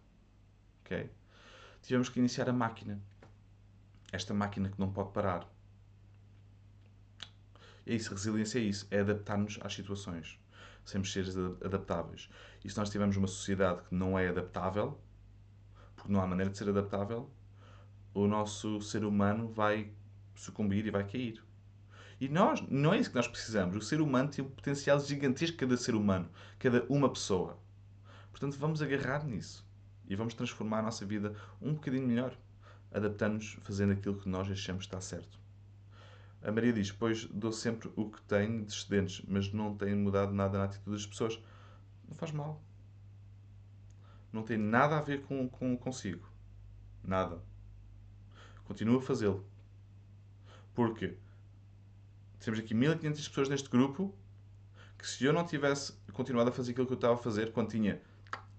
Okay? 0.85 1.11
Tivemos 1.83 2.09
que 2.09 2.19
iniciar 2.19 2.49
a 2.49 2.53
máquina. 2.53 3.01
Esta 4.13 4.33
máquina 4.33 4.69
que 4.69 4.79
não 4.79 4.93
pode 4.93 5.13
parar. 5.13 5.49
É 7.87 7.95
isso, 7.95 8.11
resiliência 8.11 8.59
é 8.59 8.63
isso, 8.63 8.87
é 8.91 9.01
adaptar-nos 9.01 9.59
às 9.63 9.75
situações. 9.75 10.39
Sempre 10.87 11.11
seres 11.11 11.37
adaptáveis. 11.37 12.31
E 12.65 12.71
se 12.71 12.79
nós 12.79 12.89
tivermos 12.89 13.17
uma 13.17 13.27
sociedade 13.27 13.83
que 13.83 13.95
não 13.95 14.19
é 14.19 14.29
adaptável, 14.29 14.99
porque 15.95 16.11
não 16.11 16.23
há 16.23 16.27
maneira 16.27 16.51
de 16.51 16.57
ser 16.57 16.69
adaptável, 16.71 17.29
o 18.15 18.27
nosso 18.27 18.81
ser 18.81 19.05
humano 19.05 19.49
vai 19.49 19.91
sucumbir 20.35 20.87
e 20.87 20.91
vai 20.91 21.07
cair. 21.07 21.45
E 22.19 22.29
nós, 22.29 22.63
não 22.71 22.95
é 22.95 22.99
isso 22.99 23.11
que 23.11 23.17
nós 23.17 23.29
precisamos. 23.29 23.77
O 23.77 23.83
ser 23.83 24.01
humano 24.01 24.31
tem 24.31 24.45
um 24.45 24.49
potencial 24.49 24.99
gigantesco, 25.01 25.59
cada 25.59 25.77
ser 25.77 25.95
humano, 25.95 26.31
cada 26.59 26.87
uma 26.89 27.13
pessoa. 27.13 27.59
Portanto, 28.31 28.57
vamos 28.59 28.81
agarrar 28.81 29.25
nisso 29.27 29.67
e 30.09 30.15
vamos 30.15 30.35
transformar 30.35 30.79
a 30.79 30.83
nossa 30.83 31.05
vida 31.05 31.35
um 31.61 31.75
bocadinho 31.75 32.07
melhor, 32.07 32.35
adaptando-nos, 32.93 33.59
fazendo 33.63 33.93
aquilo 33.93 34.17
que 34.17 34.29
nós 34.29 34.51
achamos 34.51 34.87
que 34.87 34.95
está 34.95 35.01
certo. 35.01 35.46
A 36.47 36.53
Maria 36.53 36.73
diz: 36.73 36.93
Pois 36.93 37.25
dou 37.25 37.51
sempre 37.51 37.91
o 37.97 38.09
que 38.09 38.23
tenho 38.23 38.65
de 38.65 38.73
excedentes, 38.73 39.21
mas 39.27 39.53
não 39.53 39.77
tem 39.77 39.97
mudado 39.97 40.33
nada 40.33 40.57
na 40.57 40.65
atitude 40.67 40.97
das 40.97 41.05
pessoas. 41.05 41.43
Não 42.09 42.15
faz 42.15 42.31
mal. 42.31 42.63
Não 44.33 44.45
tem 44.45 44.57
nada 44.57 44.97
a 44.97 45.03
ver 45.03 45.23
com, 45.23 45.49
com 45.49 45.77
consigo. 45.77 46.25
Nada. 47.03 47.43
Continua 48.65 48.99
a 48.99 49.03
fazê-lo. 49.03 49.45
Porque 50.73 51.17
temos 52.39 52.61
aqui 52.61 52.75
1500 52.75 53.29
pessoas 53.29 53.49
neste 53.49 53.69
grupo 53.69 54.15
que 54.97 55.09
se 55.09 55.25
eu 55.25 55.33
não 55.33 55.45
tivesse 55.45 55.95
continuado 56.13 56.51
a 56.51 56.53
fazer 56.53 56.71
aquilo 56.71 56.87
que 56.87 56.93
eu 56.93 56.97
estava 56.97 57.15
a 57.15 57.19
fazer 57.19 57.51
quando 57.51 57.71
tinha 57.71 58.01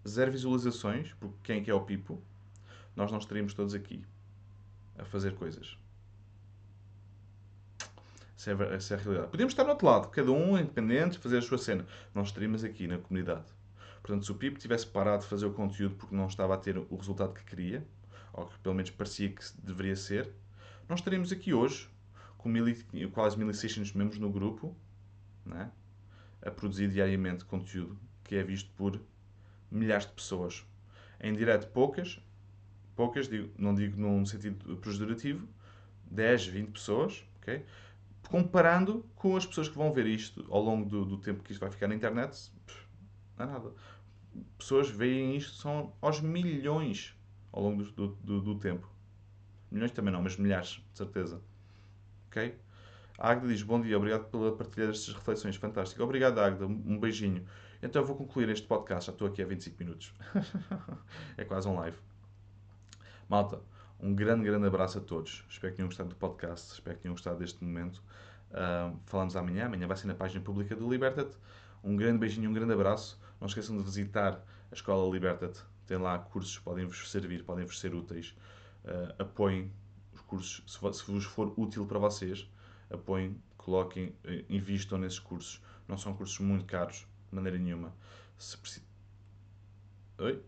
zero 0.06 0.30
visualizações, 0.30 1.14
porque 1.14 1.38
quem 1.42 1.62
é 1.62 1.64
que 1.64 1.72
é 1.72 1.74
o 1.74 1.86
Pipo, 1.86 2.22
nós 2.98 3.14
não 3.14 3.20
estaríamos 3.20 3.54
todos 3.54 3.74
aqui 3.74 4.04
a 4.98 5.06
fazer 5.06 5.36
coisas. 5.36 5.78
Essa 8.38 8.52
é, 8.52 8.54
é 8.54 9.00
a 9.00 9.02
realidade. 9.02 9.32
Podíamos 9.32 9.54
estar 9.54 9.64
no 9.64 9.72
outro 9.72 9.88
lado, 9.88 10.10
cada 10.10 10.32
um 10.32 10.58
independente, 10.58 11.18
fazer 11.18 11.40
a 11.40 11.42
sua 11.42 11.58
cena. 11.58 11.86
Nós 12.14 12.28
estaríamos 12.28 12.64
aqui 12.64 12.88
na 12.88 13.00
comunidade. 13.00 13.46
Portanto, 14.02 14.26
se 14.26 14.32
o 14.32 14.36
Pipo 14.36 14.60
tivesse 14.60 14.86
parado 14.86 15.24
de 15.24 15.30
fazer 15.30 15.48
o 15.48 15.54
conteúdo 15.54 15.96
porque 15.96 16.16
não 16.16 16.28
estava 16.28 16.54
a 16.54 16.58
ter 16.58 16.78
o 16.78 16.96
resultado 16.96 17.34
que 17.34 17.44
queria, 17.44 17.86
ou 18.32 18.46
que 18.46 18.58
pelo 18.60 18.76
menos 18.76 18.92
parecia 18.92 19.30
que 19.30 19.44
deveria 19.62 19.96
ser, 19.96 20.32
nós 20.88 21.00
estaríamos 21.00 21.32
aqui 21.32 21.52
hoje, 21.54 21.90
com 22.38 22.48
mil, 22.48 22.64
quase 23.12 23.38
1600 23.38 23.94
membros 23.94 24.20
no 24.20 24.32
grupo, 24.32 24.78
né? 25.44 25.72
a 26.42 26.52
produzir 26.52 26.88
diariamente 26.90 27.44
conteúdo 27.44 28.00
que 28.24 28.36
é 28.36 28.44
visto 28.44 28.70
por 28.76 29.02
milhares 29.72 30.06
de 30.06 30.14
pessoas. 30.14 30.64
Em 31.20 31.34
direto, 31.34 31.68
poucas, 31.72 32.22
poucas, 32.96 33.28
digo, 33.28 33.50
não 33.58 33.74
digo 33.74 34.00
num 34.00 34.26
sentido 34.26 34.78
pejorativo, 34.78 35.48
10, 36.12 36.48
20 36.48 36.72
pessoas, 36.72 37.26
ok? 37.38 37.66
Comparando 38.30 39.06
com 39.16 39.36
as 39.36 39.46
pessoas 39.46 39.70
que 39.70 39.78
vão 39.78 39.92
ver 39.92 40.06
isto 40.06 40.46
ao 40.50 40.62
longo 40.62 40.88
do, 40.88 41.06
do 41.06 41.18
tempo 41.18 41.44
que 41.44 41.52
isto 41.52 41.62
vai 41.62 41.72
ficar 41.72 41.88
na 41.88 41.96
internet, 41.96 42.52
não 43.38 43.46
é 43.46 43.50
nada. 43.50 43.72
Pessoas 44.58 44.90
veem 44.90 45.36
isto 45.36 45.56
são 45.56 45.94
aos 46.02 46.22
milhões 46.22 47.16
ao 47.52 47.64
longo 47.64 47.84
do, 47.84 48.08
do, 48.08 48.42
do 48.42 48.60
tempo. 48.60 48.88
Milhões 49.72 49.92
também 49.92 50.14
não, 50.14 50.22
mas 50.22 50.38
milhares, 50.38 50.82
de 50.92 50.98
certeza. 50.98 51.42
Ok? 52.28 52.56
A 53.18 53.32
Agda 53.32 53.48
diz: 53.48 53.64
Bom 53.64 53.82
dia, 53.82 53.98
obrigado 53.98 54.26
pela 54.30 54.56
partilha 54.56 54.88
destas 54.88 55.14
reflexões. 55.14 55.56
Fantástico. 55.56 56.04
Obrigado, 56.04 56.40
Agda. 56.40 56.66
Um 56.66 57.00
beijinho. 57.00 57.46
Então 57.82 58.02
eu 58.02 58.06
vou 58.06 58.16
concluir 58.16 58.50
este 58.50 58.68
podcast. 58.68 59.08
Já 59.08 59.12
estou 59.12 59.28
aqui 59.28 59.42
há 59.42 59.46
25 59.46 59.76
minutos. 59.80 60.14
é 61.38 61.44
quase 61.44 61.68
um 61.68 61.76
live. 61.76 61.98
Malta, 63.28 63.62
um 64.00 64.14
grande, 64.14 64.44
grande 64.44 64.68
abraço 64.68 65.00
a 65.00 65.02
todos. 65.02 65.44
Espero 65.50 65.74
que 65.74 65.78
tenham 65.78 65.88
gostado 65.88 66.10
do 66.10 66.16
podcast. 66.16 66.74
Espero 66.74 66.96
que 66.96 67.04
tenham 67.04 67.14
gostado 67.14 67.40
deste 67.40 67.64
momento. 67.64 68.02
Uh, 68.52 68.98
falamos 69.06 69.36
amanhã. 69.36 69.66
Amanhã 69.66 69.88
vai 69.88 69.98
ser 69.98 70.08
na 70.08 70.16
página 70.16 70.44
pública 70.44 70.76
do 70.76 70.90
Libertat. 70.90 71.36
Um 71.84 71.96
grande 71.96 72.20
beijinho, 72.20 72.50
um 72.50 72.54
grande 72.54 72.74
abraço. 72.74 73.20
Não 73.40 73.48
esqueçam 73.48 73.76
de 73.78 73.84
visitar 73.84 74.44
a 74.72 74.74
Escola 74.74 75.12
Libertat. 75.12 75.58
Tem 75.86 75.98
lá 75.98 76.20
cursos, 76.20 76.60
podem-vos 76.60 77.10
servir, 77.10 77.44
podem-vos 77.44 77.80
ser 77.80 77.96
úteis. 77.96 78.36
Uh, 78.84 79.22
apoiem 79.24 79.72
os 80.14 80.22
cursos, 80.22 80.64
se, 80.68 80.94
se 80.94 81.12
vos 81.12 81.26
for 81.26 81.54
útil 81.58 81.86
para 81.86 81.98
vocês, 81.98 82.50
apoiem, 82.90 83.42
coloquem, 83.58 84.16
eh, 84.24 84.46
invistam 84.50 84.98
nesses 84.98 85.20
cursos. 85.20 85.62
Não 85.88 85.98
são 85.98 86.14
cursos 86.14 86.40
muito 86.40 86.66
caros, 86.66 87.08
de 87.30 87.36
maneira 87.36 87.58
nenhuma. 87.58 87.94
Se 88.38 88.58
preci... 88.58 88.84
Oi? 90.18 90.44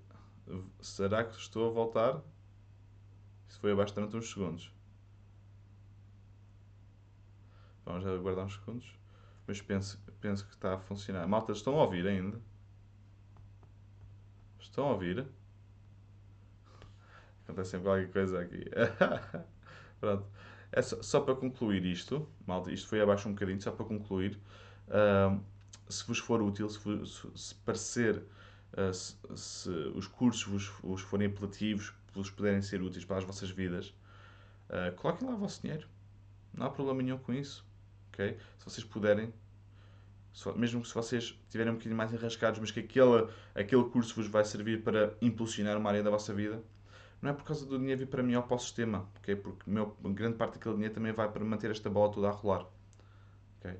Será 0.81 1.23
que 1.23 1.37
estou 1.37 1.69
a 1.69 1.73
voltar? 1.73 2.21
Isso 3.49 3.59
foi 3.59 3.71
abaixo 3.71 3.95
durante 3.95 4.15
uns 4.15 4.29
segundos. 4.29 4.71
Vamos 7.83 8.05
aguardar 8.05 8.45
uns 8.45 8.53
segundos. 8.53 8.93
Mas 9.47 9.59
penso, 9.61 9.99
penso 10.21 10.45
que 10.45 10.53
está 10.53 10.75
a 10.75 10.77
funcionar. 10.77 11.27
Malta, 11.27 11.51
estão 11.51 11.79
a 11.79 11.83
ouvir 11.83 12.05
ainda? 12.05 12.39
Estão 14.59 14.85
a 14.85 14.91
ouvir? 14.91 15.25
Acontece 17.43 17.71
sempre 17.71 17.87
qualquer 17.87 18.11
coisa 18.11 18.39
aqui. 18.39 18.63
Pronto. 19.99 20.27
É 20.71 20.83
só, 20.83 21.01
só, 21.01 21.19
para 21.19 21.35
concluir 21.35 21.83
isto, 21.83 22.29
malta, 22.45 22.71
isto 22.71 22.87
foi 22.87 23.01
abaixo 23.01 23.27
um 23.27 23.33
bocadinho, 23.33 23.59
só 23.59 23.71
para 23.71 23.85
concluir. 23.85 24.39
Uh, 24.87 25.43
se 25.89 26.05
vos 26.05 26.19
for 26.19 26.43
útil, 26.43 26.69
se, 26.69 26.79
se 27.35 27.55
parecer, 27.55 28.23
uh, 28.73 28.93
se, 28.93 29.15
se, 29.35 29.69
os 29.95 30.05
cursos 30.05 30.43
vos, 30.43 30.67
vos 30.83 31.01
forem 31.01 31.27
apelativos, 31.27 31.91
vos 32.13 32.29
puderem 32.29 32.61
ser 32.61 32.81
úteis 32.81 33.05
para 33.05 33.17
as 33.17 33.23
vossas 33.23 33.49
vidas, 33.49 33.93
uh, 34.69 34.95
coloquem 34.95 35.27
lá 35.27 35.35
o 35.35 35.37
vosso 35.37 35.61
dinheiro. 35.61 35.87
Não 36.53 36.65
há 36.65 36.69
problema 36.69 37.01
nenhum 37.01 37.17
com 37.17 37.33
isso. 37.33 37.65
Okay? 38.11 38.37
Se 38.57 38.65
vocês 38.65 38.83
puderem, 38.85 39.33
mesmo 40.55 40.81
que 40.81 40.87
se 40.87 40.93
vocês 40.93 41.23
estiverem 41.43 41.71
um 41.71 41.75
bocadinho 41.75 41.95
mais 41.95 42.11
enrascados, 42.11 42.59
mas 42.59 42.71
que 42.71 42.81
aquele, 42.81 43.27
aquele 43.55 43.83
curso 43.85 44.15
vos 44.15 44.27
vai 44.27 44.43
servir 44.43 44.83
para 44.83 45.13
impulsionar 45.21 45.77
uma 45.77 45.89
área 45.89 46.03
da 46.03 46.09
vossa 46.09 46.33
vida, 46.33 46.61
não 47.21 47.31
é 47.31 47.33
por 47.33 47.43
causa 47.43 47.65
do 47.65 47.77
dinheiro 47.77 47.99
vir 47.99 48.07
para 48.07 48.23
mim 48.23 48.35
ou 48.35 48.43
para 48.43 48.55
o 48.55 48.59
sistema, 48.59 49.07
okay? 49.17 49.35
porque 49.35 49.69
meu, 49.69 49.95
grande 50.03 50.37
parte 50.37 50.53
daquele 50.53 50.75
dinheiro 50.75 50.93
também 50.93 51.11
vai 51.11 51.29
para 51.29 51.43
manter 51.43 51.69
esta 51.69 51.89
bola 51.89 52.11
toda 52.11 52.29
a 52.29 52.31
rolar. 52.31 52.65
Okay? 53.59 53.77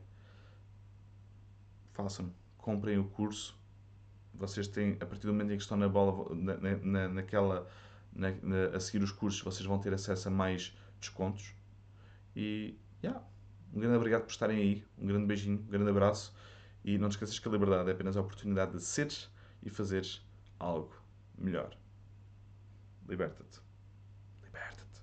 Façam-no, 1.94 2.34
comprem 2.58 2.98
o 2.98 3.06
curso. 3.06 3.58
Vocês 4.34 4.68
têm, 4.68 4.98
a 5.02 5.06
partir 5.06 5.28
do 5.28 5.34
momento 5.34 5.52
em 5.52 5.58
que 5.58 5.64
estão 5.64 5.78
na 5.78 5.90
bola, 5.90 6.34
na, 6.34 6.58
na, 6.78 7.08
naquela, 7.10 7.68
na, 8.14 8.32
na, 8.42 8.76
a 8.76 8.80
seguir 8.80 9.04
os 9.04 9.12
cursos, 9.12 9.42
vocês 9.42 9.66
vão 9.66 9.80
ter 9.80 9.94
acesso 9.94 10.28
a 10.28 10.32
mais 10.32 10.76
descontos. 11.00 11.54
E, 12.36 12.78
yeah, 13.04 13.24
um 13.74 13.80
grande 13.80 13.98
obrigado 13.98 14.24
por 14.24 14.32
estarem 14.32 14.58
aí. 14.58 14.86
Um 14.98 15.08
grande 15.08 15.26
beijinho, 15.26 15.60
um 15.60 15.72
grande 15.72 15.90
abraço. 15.90 16.34
E 16.84 16.98
não 16.98 17.10
te 17.10 17.14
esqueças 17.14 17.38
que 17.38 17.48
a 17.48 17.52
liberdade 17.52 17.90
é 17.90 17.94
apenas 17.94 18.16
a 18.16 18.22
oportunidade 18.22 18.72
de 18.74 18.82
seres 18.82 19.30
e 19.64 19.70
fazeres 19.70 20.26
algo 20.60 20.96
melhor. 21.38 21.76
Liberta-te. 23.08 23.60
Liberta-te. 24.44 25.02